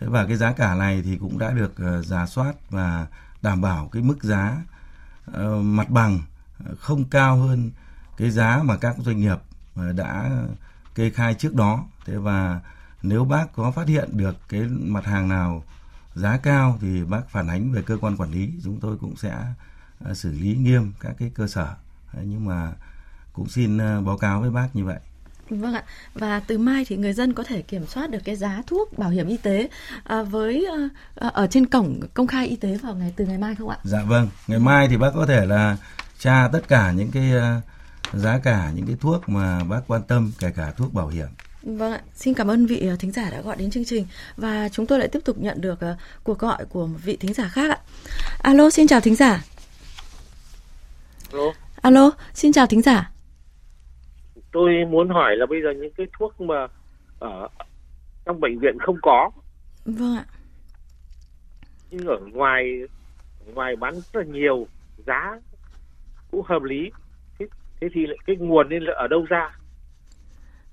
Thế 0.00 0.06
và 0.06 0.26
cái 0.26 0.36
giá 0.36 0.52
cả 0.52 0.74
này 0.74 1.02
thì 1.02 1.16
cũng 1.16 1.38
đã 1.38 1.50
được 1.50 1.74
uh, 1.98 2.06
giả 2.06 2.26
soát 2.26 2.52
và 2.70 3.06
đảm 3.42 3.60
bảo 3.60 3.88
cái 3.92 4.02
mức 4.02 4.22
giá 4.22 4.62
uh, 5.30 5.64
mặt 5.64 5.90
bằng 5.90 6.20
không 6.80 7.04
cao 7.04 7.36
hơn 7.36 7.70
cái 8.16 8.30
giá 8.30 8.60
mà 8.64 8.76
các 8.76 8.96
doanh 8.98 9.20
nghiệp 9.20 9.38
đã 9.96 10.30
kê 10.94 11.10
khai 11.10 11.34
trước 11.34 11.54
đó. 11.54 11.84
Thế 12.06 12.16
và 12.16 12.60
nếu 13.02 13.24
bác 13.24 13.52
có 13.52 13.70
phát 13.70 13.88
hiện 13.88 14.08
được 14.12 14.36
cái 14.48 14.60
mặt 14.62 15.04
hàng 15.04 15.28
nào 15.28 15.62
giá 16.18 16.36
cao 16.36 16.78
thì 16.80 17.04
bác 17.04 17.28
phản 17.28 17.48
ánh 17.48 17.72
về 17.72 17.82
cơ 17.82 17.96
quan 18.00 18.16
quản 18.16 18.30
lý, 18.30 18.50
chúng 18.64 18.80
tôi 18.80 18.96
cũng 19.00 19.16
sẽ 19.16 19.30
à, 20.04 20.14
xử 20.14 20.32
lý 20.32 20.56
nghiêm 20.56 20.92
các 21.00 21.12
cái 21.18 21.30
cơ 21.34 21.46
sở. 21.46 21.74
Nhưng 22.22 22.44
mà 22.44 22.72
cũng 23.32 23.48
xin 23.48 23.78
à, 23.78 24.00
báo 24.00 24.18
cáo 24.18 24.40
với 24.40 24.50
bác 24.50 24.68
như 24.76 24.84
vậy. 24.84 24.98
Vâng 25.50 25.74
ạ. 25.74 25.82
Và 26.14 26.40
từ 26.40 26.58
mai 26.58 26.84
thì 26.88 26.96
người 26.96 27.12
dân 27.12 27.32
có 27.32 27.42
thể 27.42 27.62
kiểm 27.62 27.86
soát 27.86 28.10
được 28.10 28.18
cái 28.24 28.36
giá 28.36 28.62
thuốc 28.66 28.98
bảo 28.98 29.10
hiểm 29.10 29.28
y 29.28 29.36
tế 29.36 29.68
à, 30.04 30.22
với 30.22 30.66
à, 31.14 31.28
ở 31.28 31.46
trên 31.46 31.66
cổng 31.66 32.00
công 32.14 32.26
khai 32.26 32.46
y 32.46 32.56
tế 32.56 32.76
vào 32.76 32.94
ngày 32.94 33.12
từ 33.16 33.26
ngày 33.26 33.38
mai 33.38 33.54
không 33.54 33.68
ạ? 33.68 33.78
Dạ 33.84 34.02
vâng. 34.02 34.28
Ngày 34.46 34.58
mai 34.58 34.88
thì 34.88 34.96
bác 34.96 35.10
có 35.14 35.26
thể 35.26 35.46
là 35.46 35.76
tra 36.18 36.48
tất 36.52 36.68
cả 36.68 36.92
những 36.92 37.10
cái 37.10 37.32
uh, 37.36 37.64
giá 38.20 38.38
cả 38.38 38.72
những 38.74 38.86
cái 38.86 38.96
thuốc 39.00 39.28
mà 39.28 39.64
bác 39.64 39.80
quan 39.86 40.02
tâm 40.02 40.32
kể 40.38 40.50
cả 40.50 40.72
thuốc 40.76 40.94
bảo 40.94 41.08
hiểm. 41.08 41.28
Vâng 41.76 41.92
ạ, 41.92 42.00
xin 42.14 42.34
cảm 42.34 42.50
ơn 42.50 42.66
vị 42.66 42.90
thính 42.98 43.12
giả 43.12 43.30
đã 43.30 43.40
gọi 43.40 43.56
đến 43.56 43.70
chương 43.70 43.84
trình 43.84 44.06
và 44.36 44.68
chúng 44.68 44.86
tôi 44.86 44.98
lại 44.98 45.08
tiếp 45.08 45.18
tục 45.24 45.36
nhận 45.38 45.60
được 45.60 45.78
uh, 45.92 45.98
cuộc 46.24 46.38
gọi 46.38 46.64
của 46.68 46.86
một 46.86 46.98
vị 47.04 47.16
thính 47.16 47.32
giả 47.32 47.48
khác 47.48 47.70
ạ. 47.70 47.78
Alo, 48.42 48.70
xin 48.70 48.86
chào 48.86 49.00
thính 49.00 49.14
giả. 49.14 49.44
Alo. 51.32 51.52
Alo, 51.82 52.10
xin 52.34 52.52
chào 52.52 52.66
thính 52.66 52.82
giả. 52.82 53.10
Tôi 54.52 54.72
muốn 54.90 55.08
hỏi 55.08 55.36
là 55.36 55.46
bây 55.46 55.62
giờ 55.62 55.68
những 55.80 55.92
cái 55.96 56.06
thuốc 56.18 56.40
mà 56.40 56.66
ở 57.18 57.48
trong 58.24 58.40
bệnh 58.40 58.58
viện 58.58 58.78
không 58.80 58.96
có. 59.02 59.30
Vâng 59.84 60.16
ạ. 60.16 60.24
Nhưng 61.90 62.06
ở 62.06 62.18
ngoài 62.32 62.64
ngoài 63.54 63.76
bán 63.76 63.94
rất 63.94 64.16
là 64.16 64.24
nhiều 64.24 64.66
giá 65.06 65.38
cũng 66.30 66.42
hợp 66.46 66.62
lý 66.62 66.90
thế 67.80 67.88
thì 67.94 68.06
cái 68.26 68.36
nguồn 68.36 68.68
nên 68.68 68.82
là 68.82 68.92
ở 68.96 69.08
đâu 69.08 69.26
ra 69.28 69.58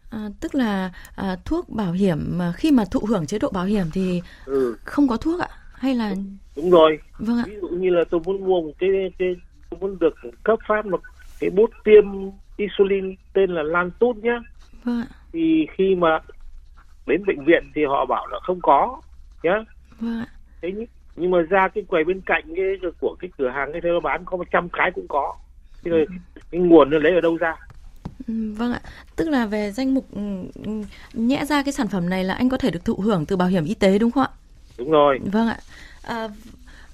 À, 0.10 0.30
tức 0.40 0.56
là 0.56 0.92
à, 1.16 1.38
thuốc 1.46 1.70
bảo 1.70 1.92
hiểm 1.92 2.38
mà 2.38 2.52
khi 2.52 2.72
mà 2.72 2.84
thụ 2.92 3.00
hưởng 3.08 3.26
chế 3.26 3.40
độ 3.40 3.50
bảo 3.50 3.66
hiểm 3.66 3.86
thì 3.94 4.22
ừ. 4.46 4.78
không 4.84 5.08
có 5.08 5.18
thuốc 5.18 5.40
ạ 5.40 5.50
hay 5.74 5.96
là 5.96 6.16
đúng 6.56 6.70
rồi 6.70 7.00
vâng 7.18 7.38
ạ. 7.38 7.44
ví 7.48 7.56
dụ 7.62 7.68
như 7.68 7.90
là 7.90 8.04
tôi 8.10 8.22
muốn 8.26 8.46
mua 8.46 8.62
một 8.62 8.72
cái 8.80 8.90
cái 9.20 9.36
tôi 9.70 9.80
muốn 9.80 10.00
được 10.00 10.14
cấp 10.44 10.60
phát 10.68 10.86
một 10.86 11.02
cái 11.40 11.50
bút 11.50 11.70
tiêm 11.84 12.04
insulin 12.58 13.16
tên 13.34 13.52
là 13.52 13.64
lan 13.64 13.92
tốt 14.00 14.16
nhá 14.22 14.40
vâng 14.84 15.02
ạ. 15.02 15.08
thì 15.34 15.68
khi 15.78 15.96
mà 15.96 16.20
đến 17.08 17.26
bệnh 17.26 17.46
viện 17.46 17.72
thì 17.76 17.86
họ 17.86 18.06
bảo 18.06 18.28
là 18.28 18.40
không 18.44 18.60
có 18.62 19.02
nhá 19.44 19.64
vâng 20.00 20.20
ạ. 20.20 20.28
thế 20.62 20.72
nhưng, 20.76 20.86
nhưng 21.16 21.32
mà 21.32 21.42
ra 21.42 21.68
cái 21.68 21.84
quầy 21.88 22.04
bên 22.04 22.22
cạnh 22.22 22.44
cái 22.56 22.92
của 23.00 23.16
cái 23.20 23.30
cửa 23.38 23.50
hàng 23.50 23.72
cái 23.72 23.82
nó 23.82 24.00
bán 24.00 24.26
có 24.26 24.38
một 24.38 24.48
trăm 24.52 24.70
cái 24.70 24.92
cũng 24.92 25.08
có 25.10 25.36
thế 25.84 25.92
rồi 25.92 26.06
cái 26.52 26.62
nguồn 26.62 26.90
nó 26.90 26.98
lấy 27.00 27.14
ở 27.14 27.22
đâu 27.22 27.38
ra 27.38 27.56
ừ, 27.60 27.75
Vâng 28.28 28.74
ạ, 28.74 28.82
tức 29.16 29.30
là 29.30 29.46
về 29.46 29.72
danh 29.72 29.94
mục 29.94 30.08
ừ, 30.12 30.22
ừ, 30.64 30.72
nhẽ 31.14 31.46
ra 31.46 31.64
cái 31.64 31.74
sản 31.74 31.88
phẩm 31.88 32.10
này 32.10 32.24
là 32.24 32.34
anh 32.34 32.50
có 32.50 32.58
thể 32.58 32.72
được 32.72 32.86
thụ 32.86 32.96
hưởng 32.96 33.26
từ 33.26 33.36
bảo 33.36 33.48
hiểm 33.48 33.66
y 33.66 33.74
tế 33.74 34.00
đúng 34.00 34.12
không 34.12 34.24
ạ? 34.24 34.30
Đúng 34.78 34.92
rồi. 34.92 35.20
Vâng 35.26 35.48
ạ. 35.48 35.60
À, 36.02 36.28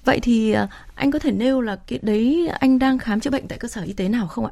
vậy 0.05 0.19
thì 0.21 0.51
à, 0.51 0.67
anh 0.95 1.11
có 1.11 1.19
thể 1.19 1.31
nêu 1.31 1.61
là 1.61 1.75
cái 1.87 1.99
đấy 2.01 2.49
anh 2.59 2.79
đang 2.79 2.97
khám 2.97 3.19
chữa 3.19 3.29
bệnh 3.29 3.47
tại 3.47 3.57
cơ 3.57 3.67
sở 3.67 3.81
y 3.81 3.93
tế 3.93 4.09
nào 4.09 4.27
không 4.27 4.45
ạ? 4.45 4.51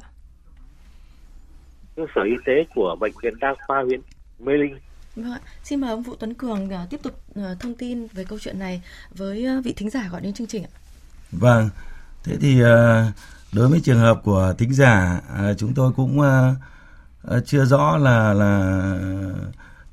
Cơ 1.96 2.02
sở 2.14 2.22
y 2.22 2.34
tế 2.46 2.52
của 2.74 2.96
bệnh 3.00 3.12
viện 3.22 3.34
đa 3.40 3.54
khoa 3.66 3.82
huyện 3.82 4.00
Mê 4.38 4.52
Linh. 4.52 4.78
Vâng 5.16 5.32
ạ. 5.32 5.40
Xin 5.64 5.80
mời 5.80 5.90
ông 5.90 6.02
Vũ 6.02 6.14
Tuấn 6.14 6.34
Cường 6.34 6.64
uh, 6.66 6.90
tiếp 6.90 7.00
tục 7.02 7.22
uh, 7.40 7.60
thông 7.60 7.74
tin 7.74 8.06
về 8.12 8.24
câu 8.24 8.38
chuyện 8.38 8.58
này 8.58 8.82
với 9.10 9.46
vị 9.64 9.72
thính 9.72 9.90
giả 9.90 10.08
gọi 10.12 10.20
đến 10.20 10.32
chương 10.32 10.46
trình 10.46 10.64
ạ. 10.64 10.72
Vâng. 11.32 11.68
Thế 12.24 12.36
thì 12.40 12.62
uh, 12.62 12.68
đối 13.52 13.68
với 13.68 13.80
trường 13.80 13.98
hợp 13.98 14.20
của 14.24 14.54
thính 14.58 14.72
giả 14.72 15.20
à, 15.36 15.54
chúng 15.58 15.74
tôi 15.74 15.92
cũng 15.96 16.20
à, 16.20 16.54
à, 17.28 17.36
chưa 17.44 17.64
rõ 17.64 17.96
là 17.96 18.32
là 18.32 18.82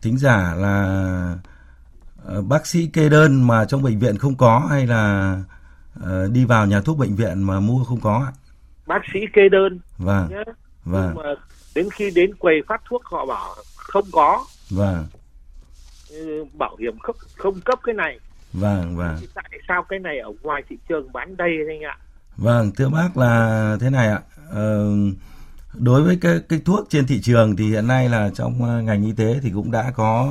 thính 0.02 0.18
giả 0.18 0.56
là 0.58 0.76
à, 2.28 2.36
bác 2.50 2.68
sĩ 2.68 2.88
kê 2.94 3.10
đơn 3.10 3.48
mà 3.48 3.66
trong 3.66 3.84
bệnh 3.84 4.00
viện 4.00 4.18
không 4.18 4.36
có 4.36 4.68
hay 4.70 4.88
là 4.88 5.36
à, 6.06 6.24
đi 6.32 6.46
vào 6.46 6.66
nhà 6.66 6.82
thuốc 6.82 6.98
bệnh 6.98 7.16
viện 7.16 7.44
mà 7.44 7.60
mua 7.60 7.84
không 7.84 8.00
có 8.00 8.32
bác 8.88 9.02
sĩ 9.14 9.20
kê 9.34 9.50
đơn 9.50 9.80
vâng 9.98 10.30
nhé. 10.30 10.44
vâng. 10.86 11.14
Nhưng 11.16 11.24
mà 11.24 11.34
đến 11.76 11.90
khi 11.92 12.12
đến 12.16 12.36
quầy 12.36 12.56
phát 12.68 12.82
thuốc 12.90 13.06
họ 13.06 13.26
bảo 13.26 13.56
không 13.76 14.06
có. 14.12 14.46
Vâng. 14.70 15.06
Bảo 16.54 16.76
hiểm 16.80 17.00
không 17.00 17.16
không 17.38 17.62
cấp 17.62 17.80
cái 17.84 17.96
này. 17.96 18.20
Vâng 18.54 18.98
vâng. 18.98 19.18
Tại 19.34 19.50
sao 19.68 19.84
cái 19.90 20.00
này 20.00 20.20
ở 20.20 20.32
ngoài 20.42 20.64
thị 20.70 20.78
trường 20.90 21.12
bán 21.14 21.38
đầy 21.38 21.52
anh 21.70 21.82
ạ 21.82 21.98
Vâng, 22.38 22.72
thưa 22.72 22.90
bác 22.90 23.18
là 23.18 23.78
thế 23.80 23.90
này 23.90 24.08
ạ. 24.08 24.22
Ờ, 24.50 24.94
đối 25.74 26.04
với 26.04 26.18
cái, 26.22 26.40
cái 26.50 26.62
thuốc 26.66 26.88
trên 26.90 27.08
thị 27.08 27.22
trường 27.22 27.56
thì 27.56 27.70
hiện 27.70 27.88
nay 27.88 28.10
là 28.10 28.30
trong 28.36 28.64
ờ, 28.64 28.82
ngành 28.82 29.06
y 29.06 29.12
tế 29.12 29.40
thì 29.42 29.52
cũng 29.52 29.72
đã 29.72 29.92
có 29.92 30.24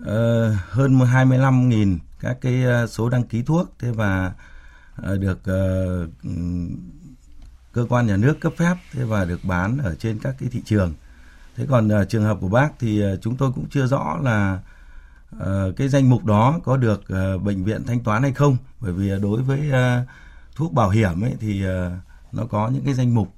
uh, 0.00 0.04
hơn 0.70 0.98
25.000 0.98 1.98
các 2.20 2.36
cái 2.40 2.64
số 2.88 3.08
đăng 3.08 3.24
ký 3.24 3.42
thuốc 3.42 3.74
thế 3.78 3.90
và 3.90 4.32
uh, 5.12 5.20
được 5.20 5.38
uh, 5.38 6.10
cơ 7.72 7.86
quan 7.88 8.06
nhà 8.06 8.16
nước 8.16 8.40
cấp 8.40 8.52
phép 8.56 8.74
thế 8.92 9.04
và 9.04 9.24
được 9.24 9.40
bán 9.44 9.78
ở 9.78 9.94
trên 9.94 10.18
các 10.18 10.34
cái 10.40 10.48
thị 10.52 10.62
trường. 10.64 10.92
Thế 11.56 11.66
còn 11.70 12.00
uh, 12.00 12.08
trường 12.08 12.24
hợp 12.24 12.38
của 12.40 12.48
bác 12.48 12.68
thì 12.78 13.04
uh, 13.12 13.18
chúng 13.22 13.36
tôi 13.36 13.52
cũng 13.54 13.66
chưa 13.70 13.86
rõ 13.86 14.18
là 14.22 14.58
uh, 15.36 15.76
cái 15.76 15.88
danh 15.88 16.10
mục 16.10 16.24
đó 16.24 16.60
có 16.64 16.76
được 16.76 17.02
uh, 17.34 17.42
bệnh 17.42 17.64
viện 17.64 17.84
thanh 17.86 18.00
toán 18.00 18.22
hay 18.22 18.32
không 18.32 18.56
bởi 18.80 18.92
vì 18.92 19.14
uh, 19.14 19.22
đối 19.22 19.42
với 19.42 19.60
uh, 19.68 20.08
thuốc 20.54 20.72
bảo 20.72 20.90
hiểm 20.90 21.20
ấy 21.20 21.36
thì 21.40 21.64
ờ, 21.64 21.96
nó 22.32 22.46
có 22.46 22.68
những 22.68 22.84
cái 22.84 22.94
danh 22.94 23.14
mục 23.14 23.34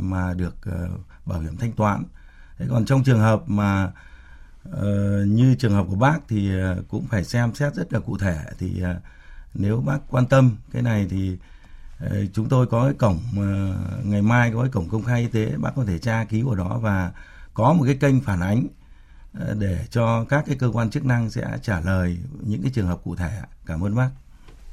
mà, 0.00 0.34
được 0.34 0.54
ờ, 0.62 0.88
bảo 1.26 1.40
hiểm 1.40 1.56
thanh 1.56 1.72
toán. 1.72 2.04
Thế 2.58 2.66
còn 2.70 2.84
trong 2.84 3.04
trường 3.04 3.20
hợp 3.20 3.42
mà 3.46 3.92
ờ, 4.70 5.24
như 5.24 5.54
trường 5.58 5.72
hợp 5.72 5.86
của 5.88 5.96
bác 5.96 6.18
thì 6.28 6.50
cũng 6.88 7.06
phải 7.06 7.24
xem 7.24 7.54
xét 7.54 7.74
rất 7.74 7.92
là 7.92 8.00
cụ 8.00 8.18
thể 8.18 8.44
thì 8.58 8.82
nếu 9.54 9.80
bác 9.80 9.98
quan 10.08 10.26
tâm 10.26 10.56
cái 10.72 10.82
này 10.82 11.06
thì 11.10 11.38
chúng 12.32 12.48
tôi 12.48 12.66
có 12.66 12.84
cái 12.84 12.94
cổng 12.94 13.18
ngày 14.04 14.22
mai 14.22 14.50
có 14.54 14.60
cái 14.60 14.70
cổng 14.70 14.88
công 14.88 15.04
khai 15.04 15.20
y 15.20 15.28
tế 15.28 15.56
bác 15.56 15.70
có 15.76 15.84
thể 15.84 15.98
tra 15.98 16.24
cứu 16.24 16.50
ở 16.50 16.56
đó 16.56 16.78
và 16.78 17.12
có 17.54 17.72
một 17.72 17.84
cái 17.86 17.96
kênh 18.00 18.20
phản 18.20 18.40
ánh 18.40 18.66
để 19.58 19.86
cho 19.90 20.24
các 20.24 20.44
cái 20.46 20.56
cơ 20.56 20.70
quan 20.72 20.90
chức 20.90 21.04
năng 21.04 21.30
sẽ 21.30 21.58
trả 21.62 21.80
lời 21.80 22.18
những 22.40 22.62
cái 22.62 22.70
trường 22.74 22.86
hợp 22.86 23.00
cụ 23.04 23.16
thể. 23.16 23.40
Cảm 23.66 23.84
ơn 23.84 23.94
bác. 23.94 24.10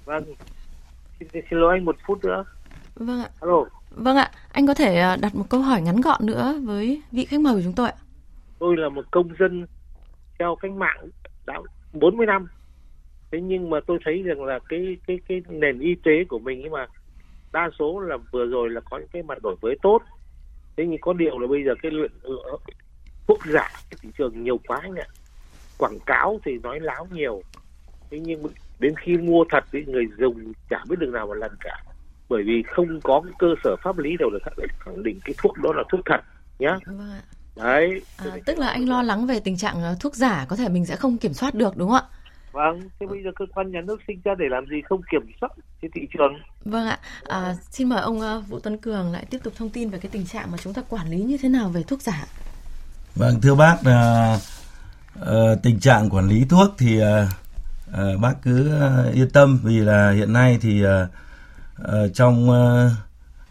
Vâng, 0.06 0.24
Xin, 1.20 1.28
xin 1.32 1.60
lỗi 1.60 1.76
anh 1.76 1.86
một 1.86 1.96
phút 2.08 2.26
nữa. 2.26 2.46
Vâng 2.96 3.20
ạ. 3.20 3.30
Alo. 3.42 3.66
Vâng 3.92 4.18
ạ, 4.18 4.32
anh 4.52 4.68
có 4.68 4.74
thể 4.74 4.96
à, 4.96 5.18
đặt 5.22 5.36
một 5.36 5.46
câu 5.50 5.62
hỏi 5.62 5.82
ngắn 5.82 6.02
gọn 6.02 6.26
nữa 6.26 6.60
với 6.64 7.02
vị 7.12 7.26
khách 7.26 7.40
mời 7.40 7.54
của 7.54 7.62
chúng 7.64 7.74
tôi 7.74 7.90
ạ. 7.90 7.96
Tôi 8.60 8.78
là 8.78 8.90
một 8.90 9.06
công 9.12 9.30
dân 9.40 9.66
theo 10.40 10.56
cách 10.56 10.72
mạng 10.72 11.10
đã 11.46 11.60
40 11.94 12.26
năm. 12.26 12.48
Thế 13.32 13.42
nhưng 13.42 13.70
mà 13.70 13.80
tôi 13.88 14.00
thấy 14.06 14.24
rằng 14.24 14.44
là 14.44 14.60
cái 14.70 14.98
cái 15.08 15.20
cái 15.28 15.42
nền 15.50 15.80
y 15.80 15.96
tế 15.96 16.24
của 16.30 16.40
mình 16.40 16.60
nhưng 16.64 16.72
mà 16.72 16.88
đa 17.52 17.70
số 17.80 18.00
là 18.00 18.18
vừa 18.32 18.46
rồi 18.46 18.70
là 18.70 18.82
có 18.90 18.98
những 18.98 19.08
cái 19.08 19.24
mặt 19.24 19.38
đổi 19.44 19.56
mới 19.62 19.76
tốt. 19.82 20.02
Thế 20.78 20.86
nhưng 20.88 21.02
có 21.02 21.14
điều 21.14 21.40
là 21.40 21.48
bây 21.48 21.64
giờ 21.64 21.76
cái 21.82 21.92
lượng 21.92 22.12
thuốc 23.28 23.40
giả 23.46 23.70
cái 23.90 23.98
thị 24.02 24.10
trường 24.18 24.44
nhiều 24.44 24.60
quá 24.68 24.80
anh 24.82 24.96
ạ. 24.96 25.08
Quảng 25.78 26.00
cáo 26.06 26.40
thì 26.46 26.58
nói 26.64 26.80
láo 26.80 27.08
nhiều. 27.12 27.42
Thế 28.10 28.20
nhưng 28.20 28.44
đến 28.80 28.94
khi 29.06 29.18
mua 29.18 29.44
thật 29.52 29.64
thì 29.72 29.80
người 29.88 30.06
dùng 30.20 30.54
chả 30.70 30.78
biết 30.90 30.96
được 31.00 31.10
nào 31.14 31.28
một 31.28 31.34
lần 31.34 31.52
cả. 31.60 31.84
Bởi 32.30 32.44
vì 32.44 32.64
không 32.76 33.02
có 33.04 33.22
cái 33.26 33.34
cơ 33.40 33.48
sở 33.64 33.76
pháp 33.84 33.98
lý 33.98 34.18
đâu 34.20 34.30
để 34.30 34.40
khẳng 34.80 35.04
định 35.04 35.20
cái 35.24 35.36
thuốc 35.38 35.58
đó 35.58 35.74
là 35.76 35.84
thuốc 35.92 36.02
thật 36.06 36.20
nhá. 36.60 36.78
Vâng 36.86 37.20
đấy. 37.56 38.02
À, 38.18 38.26
tức 38.46 38.58
là 38.58 38.68
anh 38.68 38.90
lo 38.90 39.04
lắng 39.04 39.28
về 39.28 39.40
tình 39.40 39.58
trạng 39.58 39.84
ờ, 39.84 39.96
thuốc 40.00 40.16
giả 40.16 40.46
có 40.50 40.56
thể 40.56 40.70
mình 40.70 40.86
sẽ 40.86 40.96
không 40.96 41.18
kiểm 41.18 41.34
soát 41.34 41.54
được 41.54 41.78
đúng 41.78 41.90
không 41.90 41.98
ạ? 41.98 42.18
Vâng 42.52 42.90
thế 43.00 43.08
bây 43.08 43.24
giờ 43.24 43.30
cơ 43.36 43.46
quan 43.56 43.72
nhà 43.72 43.82
nước 43.82 44.02
sinh 44.08 44.22
ra 44.24 44.36
để 44.40 44.46
làm 44.50 44.66
gì 44.66 44.82
không 44.90 45.02
kiểm 45.12 45.32
soát 45.42 45.50
trên 45.82 45.92
thị 45.94 46.02
trường? 46.14 46.34
Vâng 46.66 46.88
ạ. 46.88 47.00
À, 47.28 47.56
xin 47.72 47.90
mời 47.90 48.02
ông 48.02 48.22
ờ, 48.22 48.44
Vũ 48.48 48.60
Tuấn 48.60 48.78
Cường 48.78 49.12
lại 49.12 49.26
tiếp 49.30 49.38
tục 49.44 49.54
thông 49.58 49.70
tin 49.70 49.90
về 49.90 50.00
cái 50.00 50.10
tình 50.12 50.26
trạng 50.26 50.52
mà 50.52 50.58
chúng 50.58 50.74
ta 50.74 50.82
quản 50.90 51.10
lý 51.10 51.18
như 51.18 51.38
thế 51.42 51.50
nào 51.50 51.70
về 51.70 51.84
thuốc 51.84 52.02
giả. 52.02 52.26
Vâng 53.16 53.42
thưa 53.42 53.56
bác 53.56 53.78
là 53.86 54.40
uh, 55.20 55.26
tình 55.64 55.80
trạng 55.80 56.10
quản 56.10 56.28
lý 56.28 56.46
thuốc 56.50 56.68
thì 56.78 57.02
uh, 57.02 57.08
uh, 57.92 58.22
bác 58.22 58.34
cứ 58.42 58.72
uh, 58.76 59.14
yên 59.14 59.30
tâm 59.30 59.60
vì 59.64 59.80
là 59.80 60.12
hiện 60.12 60.34
nay 60.34 60.58
thì 60.62 60.86
uh, 60.86 60.90
uh, 61.82 62.14
trong 62.14 62.50
uh, 62.50 62.92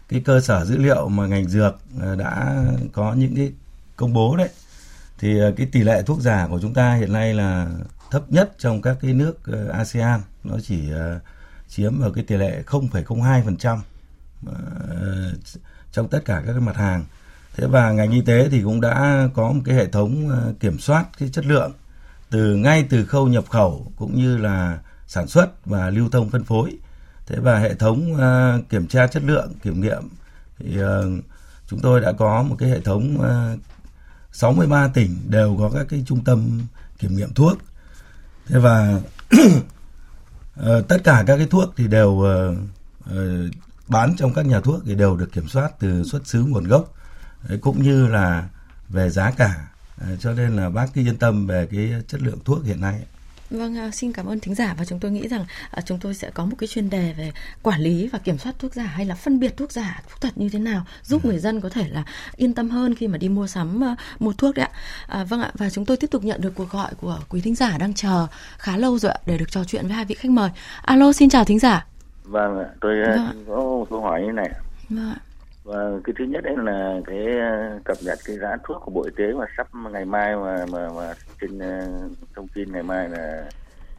cái 0.09 0.21
cơ 0.25 0.41
sở 0.41 0.65
dữ 0.65 0.77
liệu 0.77 1.09
mà 1.09 1.27
ngành 1.27 1.47
dược 1.47 1.79
uh, 1.97 2.17
đã 2.17 2.63
có 2.93 3.13
những 3.13 3.35
cái 3.35 3.51
công 3.95 4.13
bố 4.13 4.35
đấy 4.35 4.49
thì 5.19 5.43
uh, 5.43 5.57
cái 5.57 5.67
tỷ 5.71 5.83
lệ 5.83 6.03
thuốc 6.03 6.21
giả 6.21 6.47
của 6.49 6.59
chúng 6.61 6.73
ta 6.73 6.93
hiện 6.95 7.13
nay 7.13 7.33
là 7.33 7.67
thấp 8.11 8.31
nhất 8.31 8.51
trong 8.57 8.81
các 8.81 8.97
cái 9.01 9.13
nước 9.13 9.37
uh, 9.51 9.69
ASEAN. 9.69 10.21
Nó 10.43 10.55
chỉ 10.63 10.79
uh, 10.91 11.21
chiếm 11.69 11.99
ở 11.99 12.11
cái 12.11 12.23
tỷ 12.23 12.37
lệ 12.37 12.63
0,02% 12.65 13.79
uh, 14.45 14.53
trong 15.91 16.07
tất 16.07 16.25
cả 16.25 16.43
các 16.45 16.51
cái 16.51 16.61
mặt 16.61 16.75
hàng. 16.75 17.05
Thế 17.55 17.67
và 17.67 17.91
ngành 17.91 18.11
y 18.11 18.21
tế 18.21 18.49
thì 18.49 18.61
cũng 18.63 18.81
đã 18.81 19.27
có 19.33 19.51
một 19.51 19.61
cái 19.65 19.75
hệ 19.75 19.87
thống 19.87 20.27
uh, 20.27 20.59
kiểm 20.59 20.79
soát 20.79 21.05
cái 21.19 21.29
chất 21.29 21.45
lượng 21.45 21.71
từ 22.29 22.55
ngay 22.55 22.85
từ 22.89 23.05
khâu 23.05 23.27
nhập 23.27 23.43
khẩu 23.49 23.91
cũng 23.95 24.15
như 24.15 24.37
là 24.37 24.79
sản 25.07 25.27
xuất 25.27 25.65
và 25.65 25.89
lưu 25.89 26.09
thông 26.09 26.29
phân 26.29 26.43
phối. 26.43 26.77
Thế 27.27 27.35
và 27.39 27.59
hệ 27.59 27.75
thống 27.75 28.13
uh, 28.13 28.69
kiểm 28.69 28.87
tra 28.87 29.07
chất 29.07 29.23
lượng 29.23 29.53
kiểm 29.63 29.81
nghiệm 29.81 30.09
thì 30.59 30.83
uh, 30.83 31.23
chúng 31.67 31.79
tôi 31.79 32.01
đã 32.01 32.11
có 32.11 32.43
một 32.43 32.55
cái 32.59 32.69
hệ 32.69 32.79
thống 32.79 33.21
à, 33.21 33.53
uh, 33.53 33.59
63 34.31 34.87
tỉnh 34.87 35.17
đều 35.27 35.55
có 35.59 35.69
các 35.73 35.85
cái 35.89 36.03
trung 36.07 36.23
tâm 36.23 36.61
kiểm 36.99 37.15
nghiệm 37.15 37.33
thuốc. 37.33 37.57
Thế 38.47 38.59
và 38.59 38.99
uh, 40.59 40.87
tất 40.87 40.97
cả 41.03 41.23
các 41.27 41.37
cái 41.37 41.47
thuốc 41.47 41.73
thì 41.77 41.87
đều 41.87 42.09
uh, 42.09 42.57
uh, 43.09 43.51
bán 43.87 44.15
trong 44.17 44.33
các 44.33 44.45
nhà 44.45 44.59
thuốc 44.59 44.81
thì 44.85 44.95
đều 44.95 45.15
được 45.15 45.31
kiểm 45.31 45.47
soát 45.47 45.71
từ 45.79 46.03
xuất 46.03 46.27
xứ 46.27 46.43
nguồn 46.43 46.63
gốc. 46.63 46.93
Đấy, 47.49 47.57
cũng 47.61 47.83
như 47.83 48.07
là 48.07 48.49
về 48.89 49.09
giá 49.09 49.31
cả 49.31 49.67
cho 50.19 50.33
nên 50.33 50.55
là 50.55 50.69
bác 50.69 50.87
cứ 50.93 51.01
yên 51.01 51.17
tâm 51.17 51.47
về 51.47 51.67
cái 51.71 51.93
chất 52.07 52.21
lượng 52.21 52.39
thuốc 52.45 52.65
hiện 52.65 52.81
nay 52.81 53.01
Vâng, 53.49 53.91
xin 53.91 54.13
cảm 54.13 54.25
ơn 54.25 54.39
thính 54.39 54.55
giả 54.55 54.75
và 54.77 54.85
chúng 54.85 54.99
tôi 54.99 55.11
nghĩ 55.11 55.27
rằng 55.27 55.45
chúng 55.85 55.99
tôi 55.99 56.13
sẽ 56.13 56.29
có 56.33 56.45
một 56.45 56.55
cái 56.59 56.67
chuyên 56.67 56.89
đề 56.89 57.13
về 57.17 57.31
quản 57.61 57.81
lý 57.81 58.07
và 58.07 58.19
kiểm 58.19 58.37
soát 58.37 58.55
thuốc 58.59 58.73
giả 58.73 58.83
hay 58.83 59.05
là 59.05 59.15
phân 59.15 59.39
biệt 59.39 59.57
thuốc 59.57 59.71
giả, 59.71 60.01
thuốc 60.09 60.21
thật 60.21 60.29
như 60.35 60.49
thế 60.49 60.59
nào 60.59 60.83
giúp 61.03 61.23
ừ. 61.23 61.29
người 61.29 61.39
dân 61.39 61.61
có 61.61 61.69
thể 61.69 61.87
là 61.89 62.03
yên 62.35 62.53
tâm 62.53 62.69
hơn 62.69 62.95
khi 62.95 63.07
mà 63.07 63.17
đi 63.17 63.29
mua 63.29 63.47
sắm 63.47 63.81
uh, 63.91 64.21
mua 64.21 64.33
thuốc 64.33 64.55
đấy 64.55 64.65
ạ. 64.65 64.77
À, 65.07 65.23
vâng 65.23 65.41
ạ 65.41 65.51
và 65.53 65.69
chúng 65.69 65.85
tôi 65.85 65.97
tiếp 65.97 66.07
tục 66.11 66.23
nhận 66.23 66.41
được 66.41 66.55
cuộc 66.55 66.69
gọi 66.69 66.91
của 67.01 67.19
quý 67.29 67.41
thính 67.41 67.55
giả 67.55 67.77
đang 67.77 67.93
chờ 67.93 68.27
khá 68.57 68.77
lâu 68.77 68.99
rồi 68.99 69.11
ạ 69.11 69.19
để 69.25 69.37
được 69.37 69.51
trò 69.51 69.63
chuyện 69.63 69.83
với 69.87 69.93
hai 69.95 70.05
vị 70.05 70.15
khách 70.15 70.31
mời. 70.31 70.49
Alo, 70.81 71.13
xin 71.13 71.29
chào 71.29 71.43
thính 71.45 71.59
giả. 71.59 71.85
Vâng 72.23 72.59
ạ, 72.59 72.65
tôi 72.81 72.95
vâng. 73.05 73.45
có 73.47 73.55
một 73.55 73.87
câu 73.89 74.01
hỏi 74.01 74.21
như 74.21 74.31
này. 74.31 74.49
Vâng 74.89 75.09
ạ 75.09 75.26
và 75.67 75.91
cái 76.03 76.13
thứ 76.19 76.25
nhất 76.25 76.43
đấy 76.43 76.55
là 76.57 76.99
cái 77.05 77.39
ờ, 77.39 77.79
cập 77.85 77.97
nhật 78.01 78.19
cái 78.25 78.37
giá 78.37 78.57
thuốc 78.63 78.81
của 78.85 78.91
bộ 78.91 79.03
y 79.03 79.11
tế 79.17 79.33
mà 79.33 79.45
sắp 79.57 79.67
ngày 79.91 80.05
mai 80.05 80.35
mà 80.35 80.65
mà, 80.71 80.89
mà 80.95 81.13
trên 81.41 81.59
ờ, 81.59 81.87
thông 82.35 82.47
tin 82.47 82.71
ngày 82.71 82.83
mai 82.83 83.09
là 83.09 83.51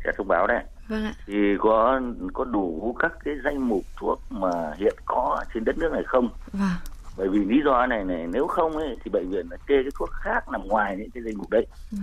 sẽ 0.04 0.12
thông 0.16 0.28
báo 0.28 0.46
đấy 0.46 0.64
vâng 0.88 1.04
ạ. 1.04 1.14
thì 1.26 1.34
có 1.58 2.00
có 2.32 2.44
đủ 2.44 2.96
các 2.98 3.12
cái 3.24 3.34
danh 3.44 3.68
mục 3.68 3.82
thuốc 3.96 4.22
mà 4.30 4.74
hiện 4.76 4.94
có 5.04 5.44
trên 5.54 5.64
đất 5.64 5.78
nước 5.78 5.92
này 5.92 6.02
không 6.06 6.28
vâng. 6.52 6.70
bởi 7.16 7.28
vì 7.28 7.44
lý 7.44 7.62
do 7.64 7.86
này 7.86 8.04
này 8.04 8.26
nếu 8.26 8.46
không 8.46 8.76
ấy 8.76 8.96
thì 9.04 9.10
bệnh 9.10 9.30
viện 9.30 9.46
là 9.50 9.56
kê 9.56 9.82
cái 9.82 9.92
thuốc 9.98 10.10
khác 10.10 10.48
nằm 10.48 10.68
ngoài 10.68 10.96
những 10.96 11.10
cái 11.10 11.22
danh 11.22 11.38
mục 11.38 11.50
đấy 11.50 11.66
vâng. 11.90 12.00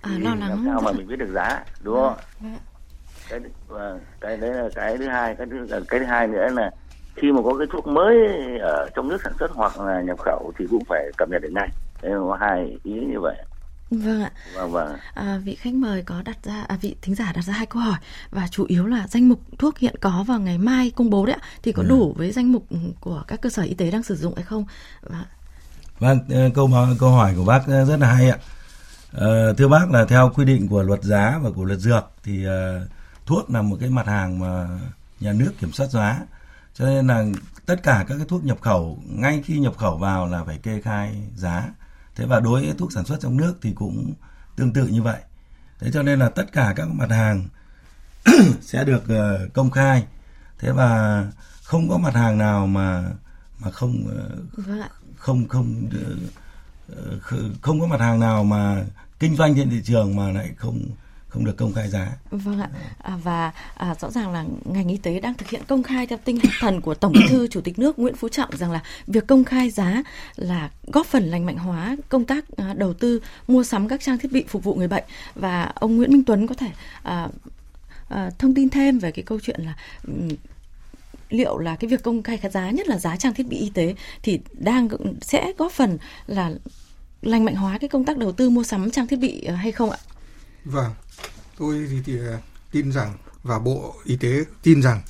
à, 0.00 0.10
lo 0.20 0.34
lắng 0.34 0.48
làm 0.48 0.58
sao 0.66 0.80
mà 0.80 0.92
mình 0.92 1.06
biết 1.06 1.16
được 1.16 1.32
giá 1.34 1.64
đúng 1.82 1.96
không 1.96 2.16
vâng. 2.40 2.58
cái 3.28 3.40
và 3.68 3.98
cái 4.20 4.36
đấy 4.36 4.54
là 4.54 4.68
cái 4.74 4.98
thứ 4.98 5.06
hai 5.08 5.34
cái 5.34 5.46
thứ 5.50 5.66
cái 5.88 6.00
thứ 6.00 6.06
hai 6.06 6.26
nữa 6.26 6.48
là 6.52 6.70
khi 7.16 7.32
mà 7.32 7.42
có 7.44 7.54
cái 7.58 7.66
thuốc 7.72 7.86
mới 7.86 8.16
ở 8.58 8.88
trong 8.94 9.08
nước 9.08 9.18
sản 9.24 9.32
xuất 9.38 9.50
hoặc 9.50 9.80
là 9.80 10.00
nhập 10.00 10.18
khẩu 10.18 10.52
thì 10.58 10.66
cũng 10.70 10.84
phải 10.84 11.10
cập 11.16 11.28
nhật 11.28 11.42
được 11.42 11.52
ngay 11.52 11.68
đấy 12.02 12.12
có 12.28 12.38
hai 12.40 12.76
ý 12.84 12.92
như 12.92 13.20
vậy 13.20 13.36
Vâng 13.90 14.22
ạ. 14.22 14.30
Vâng 14.54 14.72
vâng. 14.72 14.96
À, 15.14 15.40
vị 15.44 15.54
khách 15.54 15.74
mời 15.74 16.02
có 16.02 16.22
đặt 16.22 16.36
ra 16.44 16.64
à, 16.68 16.78
vị 16.80 16.96
thính 17.02 17.14
giả 17.14 17.32
đặt 17.34 17.42
ra 17.42 17.52
hai 17.52 17.66
câu 17.66 17.82
hỏi 17.82 17.98
và 18.30 18.48
chủ 18.50 18.64
yếu 18.68 18.86
là 18.86 19.06
danh 19.08 19.28
mục 19.28 19.40
thuốc 19.58 19.78
hiện 19.78 19.94
có 20.00 20.24
vào 20.26 20.40
ngày 20.40 20.58
mai 20.58 20.92
công 20.96 21.10
bố 21.10 21.26
đấy 21.26 21.36
ạ 21.40 21.46
thì 21.62 21.72
có 21.72 21.82
ừ. 21.82 21.88
đủ 21.88 22.14
với 22.16 22.32
danh 22.32 22.52
mục 22.52 22.66
của 23.00 23.22
các 23.26 23.40
cơ 23.40 23.50
sở 23.50 23.62
y 23.62 23.74
tế 23.74 23.90
đang 23.90 24.02
sử 24.02 24.16
dụng 24.16 24.34
hay 24.34 24.44
không? 24.44 24.64
Và... 25.02 25.24
Vâng, 25.98 26.18
ờ, 26.30 26.50
câu 26.54 26.70
câu 27.00 27.10
hỏi 27.10 27.34
của 27.36 27.44
bác 27.44 27.66
rất 27.66 27.96
là 28.00 28.06
hay 28.06 28.30
ạ. 28.30 28.38
À, 29.12 29.26
thưa 29.58 29.68
bác 29.68 29.90
là 29.90 30.04
theo 30.04 30.32
quy 30.34 30.44
định 30.44 30.68
của 30.68 30.82
luật 30.82 31.02
giá 31.02 31.38
và 31.42 31.50
của 31.50 31.64
luật 31.64 31.78
dược 31.78 32.10
thì 32.24 32.46
uh, 32.46 32.52
thuốc 33.26 33.50
là 33.50 33.62
một 33.62 33.76
cái 33.80 33.90
mặt 33.90 34.06
hàng 34.06 34.38
mà 34.38 34.68
nhà 35.20 35.32
nước 35.32 35.52
kiểm 35.60 35.72
soát 35.72 35.86
giá 35.86 36.20
cho 36.74 36.86
nên 36.86 37.06
là 37.06 37.24
tất 37.66 37.82
cả 37.82 38.04
các 38.08 38.16
cái 38.16 38.26
thuốc 38.28 38.44
nhập 38.44 38.60
khẩu 38.60 39.02
ngay 39.06 39.42
khi 39.44 39.58
nhập 39.58 39.76
khẩu 39.76 39.98
vào 39.98 40.26
là 40.26 40.44
phải 40.44 40.58
kê 40.58 40.80
khai 40.80 41.22
giá. 41.36 41.68
Thế 42.16 42.26
và 42.26 42.40
đối 42.40 42.66
với 42.66 42.74
thuốc 42.78 42.92
sản 42.92 43.04
xuất 43.04 43.20
trong 43.20 43.36
nước 43.36 43.54
thì 43.62 43.72
cũng 43.72 44.14
tương 44.56 44.72
tự 44.72 44.86
như 44.86 45.02
vậy. 45.02 45.20
Thế 45.80 45.90
cho 45.92 46.02
nên 46.02 46.18
là 46.18 46.28
tất 46.28 46.52
cả 46.52 46.72
các 46.76 46.88
mặt 46.88 47.10
hàng 47.10 47.48
sẽ 48.60 48.84
được 48.84 49.02
uh, 49.04 49.52
công 49.52 49.70
khai. 49.70 50.06
Thế 50.58 50.72
và 50.72 51.24
không 51.62 51.88
có 51.88 51.98
mặt 51.98 52.14
hàng 52.14 52.38
nào 52.38 52.66
mà 52.66 53.04
mà 53.58 53.70
không 53.70 54.06
uh, 54.06 54.74
không 55.16 55.48
không 55.48 55.88
uh, 56.92 57.22
không 57.62 57.80
có 57.80 57.86
mặt 57.86 58.00
hàng 58.00 58.20
nào 58.20 58.44
mà 58.44 58.84
kinh 59.18 59.36
doanh 59.36 59.54
trên 59.54 59.70
thị 59.70 59.80
trường 59.84 60.16
mà 60.16 60.30
lại 60.30 60.50
không 60.56 60.80
không 61.32 61.44
được 61.44 61.56
công 61.56 61.72
khai 61.72 61.88
giá. 61.88 62.16
Vâng 62.30 62.60
ạ. 62.60 62.68
À, 62.98 63.16
và 63.22 63.52
à, 63.74 63.94
rõ 64.00 64.10
ràng 64.10 64.32
là 64.32 64.44
ngành 64.64 64.88
y 64.88 64.96
tế 64.96 65.20
đang 65.20 65.34
thực 65.34 65.48
hiện 65.48 65.62
công 65.68 65.82
khai 65.82 66.06
theo 66.06 66.18
tinh 66.24 66.38
thần 66.60 66.80
của 66.80 66.94
Tổng 66.94 67.12
Bí 67.12 67.20
thư 67.28 67.46
Chủ 67.46 67.60
tịch 67.60 67.78
nước 67.78 67.98
Nguyễn 67.98 68.16
Phú 68.16 68.28
Trọng 68.28 68.56
rằng 68.56 68.70
là 68.70 68.82
việc 69.06 69.26
công 69.26 69.44
khai 69.44 69.70
giá 69.70 70.02
là 70.36 70.70
góp 70.86 71.06
phần 71.06 71.24
lành 71.24 71.46
mạnh 71.46 71.56
hóa 71.56 71.96
công 72.08 72.24
tác 72.24 72.44
à, 72.56 72.74
đầu 72.76 72.94
tư 72.94 73.20
mua 73.48 73.64
sắm 73.64 73.88
các 73.88 74.00
trang 74.00 74.18
thiết 74.18 74.32
bị 74.32 74.44
phục 74.48 74.64
vụ 74.64 74.74
người 74.74 74.88
bệnh 74.88 75.04
và 75.34 75.72
ông 75.74 75.96
Nguyễn 75.96 76.12
Minh 76.12 76.24
Tuấn 76.24 76.46
có 76.46 76.54
thể 76.54 76.70
à, 77.02 77.28
à, 78.08 78.30
thông 78.38 78.54
tin 78.54 78.68
thêm 78.68 78.98
về 78.98 79.10
cái 79.10 79.22
câu 79.22 79.40
chuyện 79.42 79.60
là 79.60 79.74
liệu 81.30 81.58
là 81.58 81.76
cái 81.76 81.88
việc 81.88 82.02
công 82.02 82.22
khai 82.22 82.38
giá 82.52 82.70
nhất 82.70 82.88
là 82.88 82.98
giá 82.98 83.16
trang 83.16 83.34
thiết 83.34 83.48
bị 83.48 83.56
y 83.56 83.70
tế 83.74 83.94
thì 84.22 84.40
đang 84.52 84.88
sẽ 85.20 85.52
góp 85.58 85.72
phần 85.72 85.98
là 86.26 86.52
lành 87.22 87.44
mạnh 87.44 87.54
hóa 87.54 87.78
cái 87.78 87.88
công 87.88 88.04
tác 88.04 88.18
đầu 88.18 88.32
tư 88.32 88.50
mua 88.50 88.62
sắm 88.62 88.90
trang 88.90 89.06
thiết 89.06 89.16
bị 89.16 89.44
à, 89.44 89.54
hay 89.54 89.72
không 89.72 89.90
ạ? 89.90 89.98
Vâng, 90.64 90.94
tôi 91.58 91.86
thì, 91.90 92.02
thì 92.04 92.18
à, 92.18 92.38
tin 92.70 92.92
rằng 92.92 93.14
và 93.42 93.58
bộ 93.58 93.94
y 94.04 94.16
tế 94.16 94.44
tin 94.62 94.82
rằng 94.82 95.02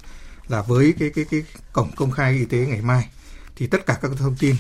là 0.49 0.63
với 0.63 0.95
cái 0.99 1.11
cái 1.15 1.25
cái 1.31 1.43
cổng 1.73 1.91
công 1.97 2.11
khai 2.11 2.33
y 2.33 2.45
tế 2.45 2.59
ngày 2.59 2.83
mai 2.83 3.09
thì 3.57 3.67
tất 3.67 3.87
cả 3.87 3.99
các 4.03 4.11
thông 4.19 4.37
tin 4.37 4.57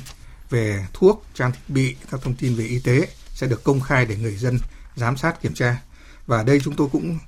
về 0.51 0.87
thuốc, 0.93 1.25
trang 1.35 1.53
thiết 1.53 1.61
bị, 1.69 1.97
các 2.11 2.21
thông 2.23 2.35
tin 2.35 2.55
về 2.55 2.65
y 2.65 2.81
tế 2.81 3.09
sẽ 3.35 3.47
được 3.47 3.65
công 3.65 3.81
khai 3.81 4.07
để 4.07 4.17
người 4.17 4.37
dân 4.37 4.59
giám 4.97 5.17
sát 5.17 5.43
kiểm 5.43 5.55
tra. 5.55 5.83
Và 6.27 6.43
đây 6.43 6.61
chúng 6.61 6.77
tôi 6.77 6.89
cũng 6.93 7.19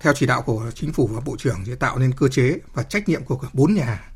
theo 0.00 0.12
chỉ 0.16 0.26
đạo 0.26 0.42
của 0.42 0.70
chính 0.74 0.92
phủ 0.92 1.06
và 1.06 1.20
bộ 1.20 1.36
trưởng 1.38 1.64
sẽ 1.66 1.74
tạo 1.74 1.98
nên 1.98 2.12
cơ 2.12 2.28
chế 2.28 2.58
và 2.74 2.82
trách 2.82 3.08
nhiệm 3.08 3.24
của 3.24 3.40
bốn 3.52 3.74
nhà 3.74 4.10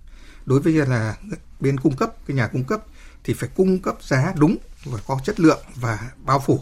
đối 0.47 0.61
với 0.61 0.73
là 0.73 1.17
bên 1.61 1.81
cung 1.81 1.97
cấp 1.97 2.11
cái 2.27 2.37
nhà 2.37 2.47
cung 2.47 2.65
cấp 2.65 2.81
thì 3.25 3.35
phải 3.35 3.49
cung 3.55 3.83
cấp 3.83 4.03
giá 4.03 4.33
đúng 4.37 4.57
và 4.85 4.99
có 5.07 5.21
chất 5.25 5.41
lượng 5.41 5.65
và 5.75 6.11
bao 6.25 6.43
phủ 6.47 6.61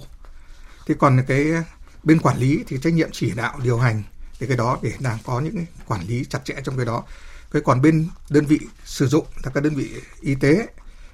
thế 0.87 0.95
còn 0.99 1.25
cái 1.29 1.47
bên 2.09 2.21
quản 2.21 2.39
lý 2.39 2.65
thì 2.67 2.79
trách 2.83 2.93
nhiệm 2.93 3.09
chỉ 3.13 3.31
đạo 3.31 3.61
điều 3.63 3.79
hành 3.79 4.03
thì 4.39 4.47
cái 4.47 4.57
đó 4.57 4.79
để 4.83 4.93
đang 5.01 5.19
có 5.25 5.41
những 5.41 5.67
quản 5.87 6.07
lý 6.07 6.25
chặt 6.25 6.45
chẽ 6.45 6.55
trong 6.65 6.77
cái 6.77 6.87
đó. 6.87 7.05
Cái 7.51 7.63
còn 7.65 7.83
bên 7.83 8.09
đơn 8.31 8.47
vị 8.47 8.61
sử 8.85 9.07
dụng 9.07 9.27
là 9.45 9.51
các 9.55 9.63
đơn 9.63 9.75
vị 9.75 9.91
y 10.21 10.35
tế 10.35 10.67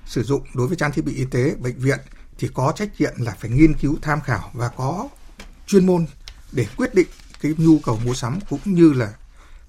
sử 0.06 0.22
dụng 0.22 0.42
đối 0.54 0.66
với 0.66 0.76
trang 0.76 0.92
thiết 0.92 1.04
bị 1.04 1.14
y 1.14 1.24
tế, 1.24 1.54
bệnh 1.58 1.78
viện 1.78 1.98
thì 2.38 2.48
có 2.54 2.72
trách 2.76 2.88
nhiệm 2.98 3.12
là 3.18 3.36
phải 3.40 3.50
nghiên 3.50 3.74
cứu, 3.74 3.96
tham 4.02 4.20
khảo 4.20 4.50
và 4.52 4.68
có 4.68 5.08
chuyên 5.66 5.86
môn 5.86 6.06
để 6.52 6.66
quyết 6.76 6.94
định 6.94 7.08
cái 7.40 7.54
nhu 7.58 7.78
cầu 7.78 8.00
mua 8.04 8.14
sắm 8.14 8.38
cũng 8.50 8.60
như 8.64 8.92
là 8.92 9.12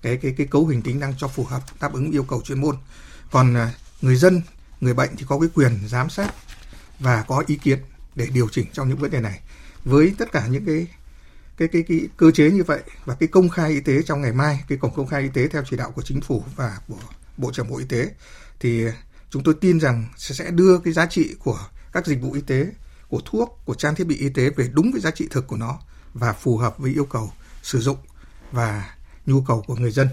cái 0.02 0.18
cái 0.18 0.34
cái 0.38 0.48
cấu 0.48 0.68
hình 0.68 0.82
tính 0.82 1.00
năng 1.00 1.14
cho 1.18 1.28
phù 1.28 1.44
hợp, 1.44 1.62
đáp 1.80 1.94
ứng 1.94 2.12
yêu 2.12 2.24
cầu 2.24 2.42
chuyên 2.42 2.62
môn. 2.62 2.76
Còn 3.32 3.54
à, 3.54 3.74
người 4.02 4.16
dân, 4.16 4.42
người 4.82 4.94
bệnh 4.94 5.10
thì 5.18 5.26
có 5.28 5.40
cái 5.40 5.50
quyền 5.54 5.88
giám 5.88 6.10
sát 6.10 6.34
và 7.00 7.24
có 7.28 7.44
ý 7.48 7.56
kiến 7.56 7.80
để 8.16 8.28
điều 8.34 8.50
chỉnh 8.52 8.66
trong 8.74 8.90
những 8.90 8.98
vấn 8.98 9.12
đề 9.12 9.22
này. 9.22 9.40
Với 9.84 10.14
tất 10.18 10.32
cả 10.32 10.48
những 10.48 10.66
cái 10.66 10.88
cái 11.58 11.68
cái 11.68 11.84
cái 11.88 12.08
cơ 12.18 12.32
chế 12.32 12.52
như 12.52 12.64
vậy 12.64 12.82
và 13.06 13.16
cái 13.16 13.28
công 13.28 13.50
khai 13.50 13.72
y 13.72 13.80
tế 13.80 14.02
trong 14.02 14.22
ngày 14.22 14.32
mai 14.32 14.64
cái 14.68 14.78
cổng 14.78 14.94
công 14.96 15.08
khai 15.08 15.22
y 15.22 15.30
tế 15.30 15.48
theo 15.48 15.64
chỉ 15.70 15.78
đạo 15.78 15.92
của 15.92 16.02
chính 16.02 16.22
phủ 16.22 16.44
và 16.56 16.80
của 16.88 16.96
bộ 17.38 17.52
trưởng 17.52 17.70
bộ 17.70 17.78
y 17.78 17.86
tế 17.86 18.12
thì 18.60 18.84
chúng 19.30 19.44
tôi 19.44 19.54
tin 19.62 19.80
rằng 19.80 20.06
sẽ 20.18 20.52
đưa 20.52 20.80
cái 20.80 20.94
giá 20.94 21.06
trị 21.06 21.36
của 21.40 21.60
các 21.92 22.06
dịch 22.06 22.22
vụ 22.22 22.32
y 22.32 22.42
tế 22.42 22.68
của 23.10 23.22
thuốc 23.26 23.62
của 23.66 23.74
trang 23.74 23.96
thiết 23.96 24.08
bị 24.08 24.18
y 24.18 24.30
tế 24.30 24.50
về 24.50 24.70
đúng 24.74 24.92
với 24.92 25.02
giá 25.02 25.12
trị 25.12 25.28
thực 25.32 25.48
của 25.48 25.58
nó 25.58 25.80
và 26.14 26.34
phù 26.34 26.58
hợp 26.58 26.78
với 26.78 26.94
yêu 26.94 27.06
cầu 27.06 27.32
sử 27.62 27.80
dụng 27.80 27.98
và 28.52 28.96
nhu 29.26 29.42
cầu 29.42 29.64
của 29.68 29.76
người 29.76 29.92
dân 29.92 30.08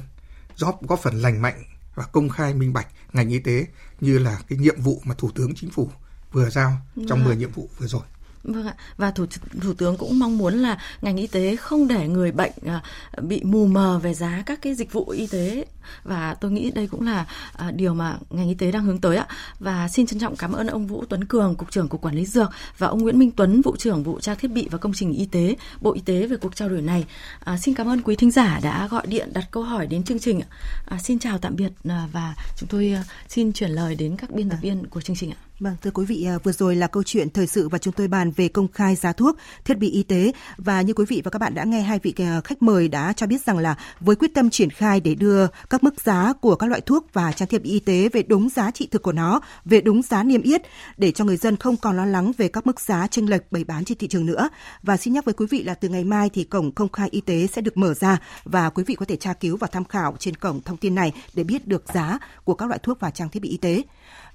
góp 0.59 0.87
góp 0.89 1.01
phần 1.03 1.23
lành 1.23 1.43
mạnh 1.43 1.65
và 1.95 2.05
công 2.05 2.29
khai 2.29 2.55
minh 2.55 2.73
bạch 2.73 2.87
ngành 3.13 3.29
y 3.29 3.39
tế 3.39 3.67
như 4.01 4.19
là 4.19 4.39
cái 4.49 4.59
nhiệm 4.59 4.81
vụ 4.81 5.03
mà 5.05 5.15
thủ 5.19 5.31
tướng 5.35 5.55
chính 5.55 5.71
phủ 5.71 5.91
vừa 6.33 6.51
giao 6.51 6.73
trong 6.95 7.19
vâng 7.19 7.25
10 7.25 7.37
nhiệm 7.37 7.53
vụ 7.53 7.69
vừa 7.79 7.87
rồi. 7.87 8.03
Vâng 8.45 8.67
ạ. 8.67 8.75
Và 8.97 9.11
thủ 9.11 9.27
thủ 9.61 9.75
tướng 9.75 9.97
cũng 9.97 10.19
mong 10.19 10.39
muốn 10.39 10.55
là 10.55 10.79
ngành 11.03 11.17
y 11.17 11.27
tế 11.27 11.57
không 11.57 11.89
để 11.89 12.09
người 12.09 12.33
bệnh 12.33 12.53
à, 12.67 12.83
bị 13.21 13.41
mù 13.45 13.67
mờ 13.67 14.01
về 14.03 14.15
giá 14.15 14.43
các 14.47 14.63
cái 14.63 14.75
dịch 14.75 14.93
vụ 14.93 15.09
y 15.09 15.27
tế 15.27 15.65
và 16.05 16.35
tôi 16.35 16.51
nghĩ 16.51 16.71
đây 16.71 16.87
cũng 16.87 17.07
là 17.07 17.27
à, 17.57 17.71
điều 17.71 17.95
mà 17.95 18.19
ngành 18.31 18.49
y 18.49 18.55
tế 18.55 18.73
đang 18.73 18.85
hướng 18.85 19.01
tới 19.01 19.17
ạ. 19.17 19.27
Và 19.59 19.89
xin 19.89 20.07
trân 20.07 20.19
trọng 20.19 20.37
cảm 20.37 20.53
ơn 20.53 20.67
ông 20.67 20.87
Vũ 20.87 21.05
Tuấn 21.09 21.25
Cường, 21.25 21.55
cục 21.55 21.71
trưởng 21.71 21.89
cục 21.89 22.01
quản 22.01 22.15
lý 22.15 22.27
dược 22.27 22.51
và 22.79 22.87
ông 22.87 23.03
Nguyễn 23.03 23.19
Minh 23.19 23.31
Tuấn, 23.31 23.63
vụ 23.63 23.77
trưởng 23.77 24.03
vụ 24.03 24.21
trang 24.21 24.37
thiết 24.37 24.49
bị 24.49 24.69
và 24.71 24.79
công 24.79 24.93
trình 24.93 25.13
y 25.13 25.27
tế, 25.27 25.57
Bộ 25.81 25.93
Y 25.93 26.01
tế 26.01 26.27
về 26.27 26.37
cuộc 26.37 26.57
trao 26.57 26.69
đổi 26.69 26.83
này. 26.83 27.05
À, 27.45 27.59
xin 27.59 27.75
cảm 27.75 27.89
ơn 27.89 28.03
quý 28.03 28.17
thính 28.17 28.31
giả 28.31 28.61
đã 28.63 28.89
gọi 28.89 29.07
điện 29.07 29.33
đặt 29.33 29.45
câu 29.51 29.63
hỏi 29.63 29.87
đến 29.87 30.03
chương 30.03 30.19
trình. 30.19 30.41
À, 30.87 30.99
xin 30.99 31.19
chào 31.19 31.39
tạm 31.39 31.57
biệt 31.57 31.73
à, 31.89 32.09
và 32.13 32.35
chúng 32.57 32.69
tôi 32.69 32.93
à, 32.93 33.05
xin 33.29 33.53
chuyển 33.53 33.71
lời 33.71 33.95
đến 33.95 34.17
các 34.17 34.31
biên 34.31 34.51
tập 34.51 34.59
viên 34.63 34.87
của 34.87 35.01
chương 35.01 35.17
trình 35.17 35.31
ạ. 35.31 35.37
Vâng, 35.63 35.77
thưa 35.83 35.91
quý 35.91 36.05
vị, 36.05 36.25
à, 36.25 36.39
vừa 36.45 36.53
rồi 36.53 36.77
là 36.77 36.87
câu 36.87 37.03
chuyện 37.03 37.31
thời 37.31 37.47
sự 37.47 37.69
và 37.69 37.79
chúng 37.79 37.95
tôi 37.95 38.09
bàn 38.09 38.31
về 38.31 38.49
công 38.49 38.69
khai 38.69 38.97
giá 38.97 39.13
thuốc, 39.13 39.37
thiết 39.65 39.79
bị 39.79 39.91
y 39.91 40.03
tế 40.03 40.33
và 40.57 40.83
như 40.83 40.93
quý 40.93 41.05
vị 41.09 41.23
và 41.25 41.31
các 41.31 41.39
bạn 41.39 41.55
đã 41.55 41.65
nghe 41.65 41.81
hai 41.81 41.99
vị 42.03 42.15
à, 42.17 42.41
khách 42.45 42.63
mời 42.63 42.89
đã 42.89 43.13
cho 43.13 43.27
biết 43.27 43.45
rằng 43.47 43.59
là 43.59 43.77
với 44.01 44.17
quyết 44.17 44.35
tâm 44.35 44.51
triển 44.51 44.71
khai 44.71 45.01
để 45.01 45.15
đưa 45.15 45.47
các 45.71 45.85
mức 45.85 46.01
giá 46.01 46.33
của 46.41 46.57
các 46.57 46.67
loại 46.67 46.81
thuốc 46.81 47.07
và 47.13 47.33
trang 47.33 47.49
thiết 47.49 47.63
bị 47.63 47.71
y 47.71 47.79
tế 47.79 48.09
về 48.13 48.23
đúng 48.23 48.49
giá 48.49 48.71
trị 48.71 48.89
thực 48.91 49.03
của 49.03 49.13
nó, 49.13 49.41
về 49.65 49.81
đúng 49.81 50.03
giá 50.03 50.23
niêm 50.23 50.43
yết 50.43 50.63
để 50.97 51.13
cho 51.13 51.25
người 51.25 51.37
dân 51.37 51.57
không 51.57 51.77
còn 51.77 51.97
lo 51.97 52.05
lắng 52.05 52.33
về 52.39 52.49
các 52.49 52.67
mức 52.67 52.81
giá 52.81 53.07
chênh 53.07 53.31
lệch 53.31 53.53
bày 53.53 53.65
bán 53.65 53.85
trên 53.85 53.99
thị 53.99 54.09
trường 54.09 54.27
nữa. 54.27 54.49
Và 54.83 54.97
xin 54.97 55.15
nhắc 55.15 55.25
với 55.25 55.35
quý 55.35 55.47
vị 55.51 55.63
là 55.63 55.75
từ 55.75 55.89
ngày 55.89 56.05
mai 56.05 56.31
thì 56.31 56.45
cổng 56.45 56.73
công 56.73 56.93
khai 56.93 57.09
y 57.11 57.21
tế 57.21 57.47
sẽ 57.47 57.63
được 57.63 57.77
mở 57.77 57.95
ra 57.95 58.19
và 58.45 58.71
quý 58.71 58.85
vị 58.85 58.95
có 58.95 59.07
thể 59.07 59.17
tra 59.17 59.33
cứu 59.33 59.57
và 59.57 59.67
tham 59.67 59.85
khảo 59.85 60.17
trên 60.19 60.37
cổng 60.37 60.61
thông 60.61 60.77
tin 60.77 60.95
này 60.95 61.13
để 61.35 61.45
biết 61.45 61.69
được 61.69 61.85
giá 61.95 62.19
của 62.45 62.55
các 62.55 62.67
loại 62.67 62.79
thuốc 62.83 63.01
và 63.01 63.11
trang 63.11 63.29
thiết 63.29 63.41
bị 63.41 63.49
y 63.49 63.57
tế. 63.57 63.83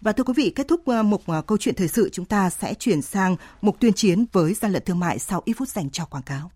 Và 0.01 0.11
thưa 0.11 0.23
quý 0.23 0.33
vị, 0.37 0.49
kết 0.55 0.67
thúc 0.67 0.87
mục 0.87 1.03
một 1.03 1.21
ờ, 1.25 1.41
câu 1.41 1.57
chuyện 1.57 1.75
thời 1.75 1.87
sự, 1.87 2.09
chúng 2.09 2.25
ta 2.25 2.49
sẽ 2.49 2.73
chuyển 2.73 3.01
sang 3.01 3.35
mục 3.61 3.79
tuyên 3.79 3.93
chiến 3.93 4.25
với 4.31 4.53
gian 4.53 4.71
lận 4.71 4.83
thương 4.85 4.99
mại 4.99 5.19
sau 5.19 5.41
ít 5.45 5.53
phút 5.53 5.69
dành 5.69 5.89
cho 5.89 6.05
quảng 6.05 6.23
cáo. 6.23 6.51